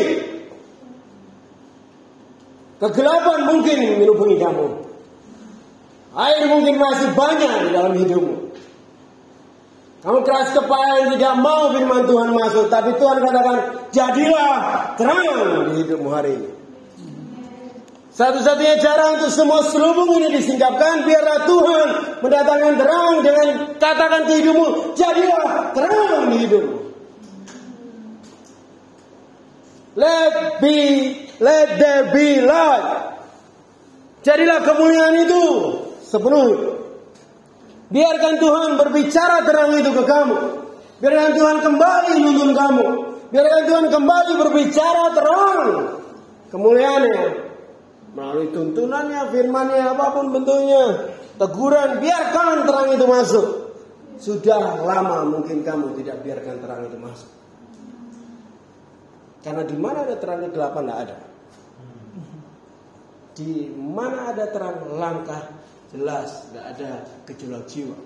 [2.80, 4.78] Kegelapan mungkin menubuhi kamu.
[6.10, 8.36] Air mungkin masih banyak di dalam hidupmu.
[9.99, 12.66] Kamu keras kepala yang tidak mau firman Tuhan masuk.
[12.72, 13.57] Tapi Tuhan katakan,
[13.91, 14.55] jadilah
[14.95, 16.49] terang di hidupmu hari ini.
[18.16, 21.88] Satu-satunya cara untuk semua selubung ini disingkapkan, biarlah Tuhan
[22.20, 23.47] mendatangkan terang dengan
[23.80, 26.78] katakan ke hidupmu, jadilah terang di hidupmu.
[29.99, 30.80] Let be,
[31.43, 32.88] let there be light.
[34.24, 35.43] Jadilah kemuliaan itu
[36.10, 36.82] sepenuhnya.
[37.89, 40.38] Biarkan Tuhan berbicara terang itu ke kamu.
[41.01, 42.86] Biarkan Tuhan kembali menuntun kamu.
[43.30, 45.62] Biarkan Tuhan kembali berbicara terang.
[46.49, 47.22] Kemuliaannya.
[48.10, 51.14] Melalui tuntunannya, firmannya, apa pun bentuknya.
[51.38, 53.45] Teguran, biarkan terang itu masuk.
[54.20, 57.32] Sudah lama mungkin kamu tidak biarkan terang itu masuk.
[59.39, 61.18] Karena di mana ada terang kegelapan tidak ada.
[63.39, 65.59] Di mana ada terang langkah
[65.89, 66.89] jelas tidak ada
[67.25, 67.97] gejolak jiwa.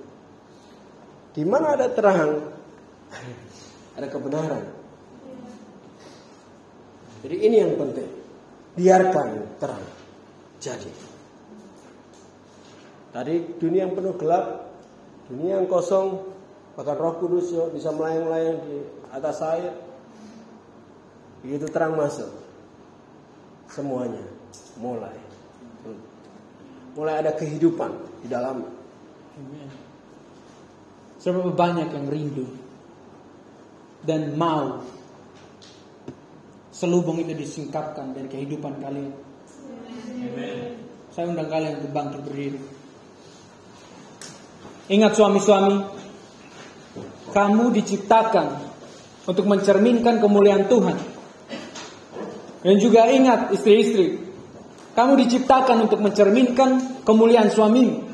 [1.33, 2.53] Di mana ada terang,
[3.97, 4.63] ada kebenaran.
[7.23, 8.09] Jadi ini yang penting.
[8.73, 9.85] Biarkan terang
[10.57, 10.91] jadi.
[13.13, 14.73] Tadi dunia yang penuh gelap,
[15.29, 16.25] dunia yang kosong,
[16.73, 18.77] bahkan Roh Kudus bisa melayang-layang di
[19.13, 19.77] atas air.
[21.45, 22.33] Begitu terang masuk,
[23.69, 24.25] semuanya
[24.79, 25.22] mulai
[26.93, 27.91] mulai ada kehidupan
[28.23, 28.65] di dalam.
[31.17, 32.45] Seberapa banyak yang rindu
[34.03, 34.83] dan mau
[36.73, 39.13] selubung itu disingkapkan dari kehidupan kalian.
[40.19, 40.83] Amen.
[41.13, 42.59] Saya undang kalian untuk bangkit berdiri.
[44.91, 45.75] Ingat suami-suami,
[47.31, 48.47] kamu diciptakan
[49.23, 50.97] untuk mencerminkan kemuliaan Tuhan.
[52.63, 54.19] Dan juga ingat istri-istri,
[54.93, 58.13] kamu diciptakan untuk mencerminkan kemuliaan suamimu.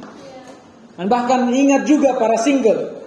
[0.95, 3.03] Dan bahkan ingat juga para single.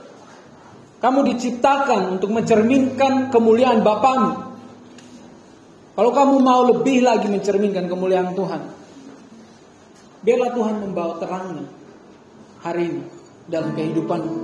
[1.01, 4.55] Kamu diciptakan untuk mencerminkan kemuliaan Bapamu.
[5.93, 8.62] Kalau kamu mau lebih lagi mencerminkan kemuliaan Tuhan.
[10.23, 11.66] Biarlah Tuhan membawa terangnya
[12.62, 13.05] hari ini
[13.51, 14.35] dalam kehidupanmu.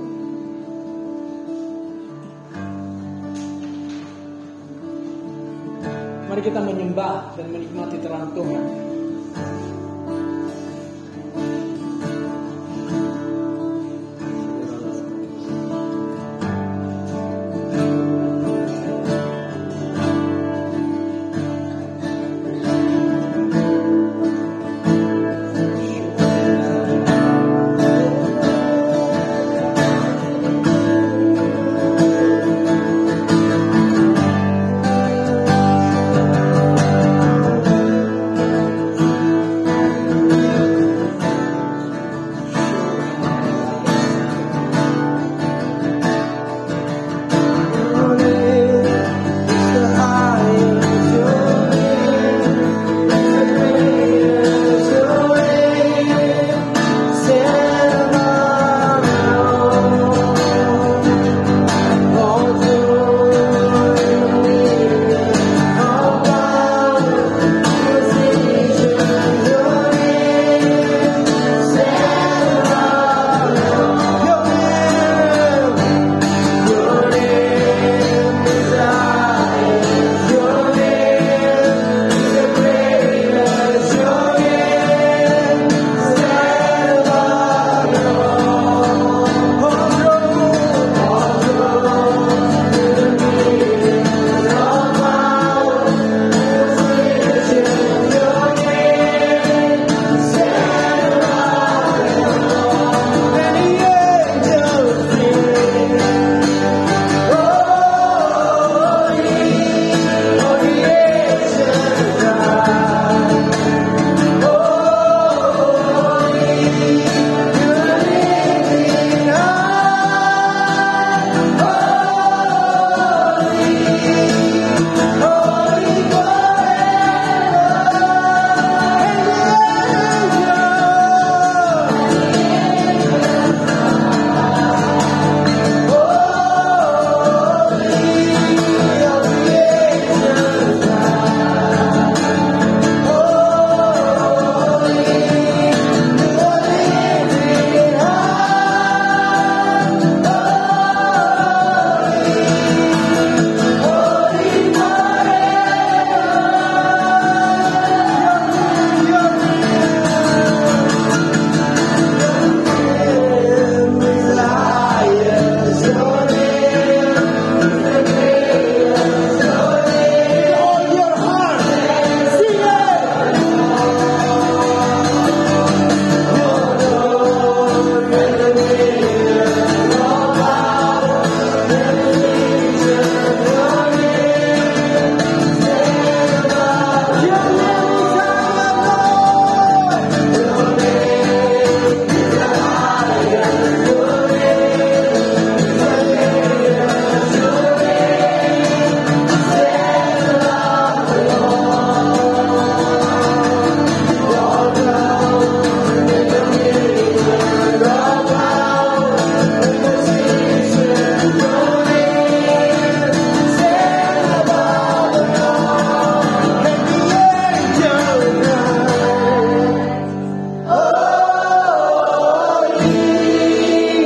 [6.29, 8.98] Mari kita menyembah dan menikmati terang Tuhan.
[9.39, 9.68] Thank you.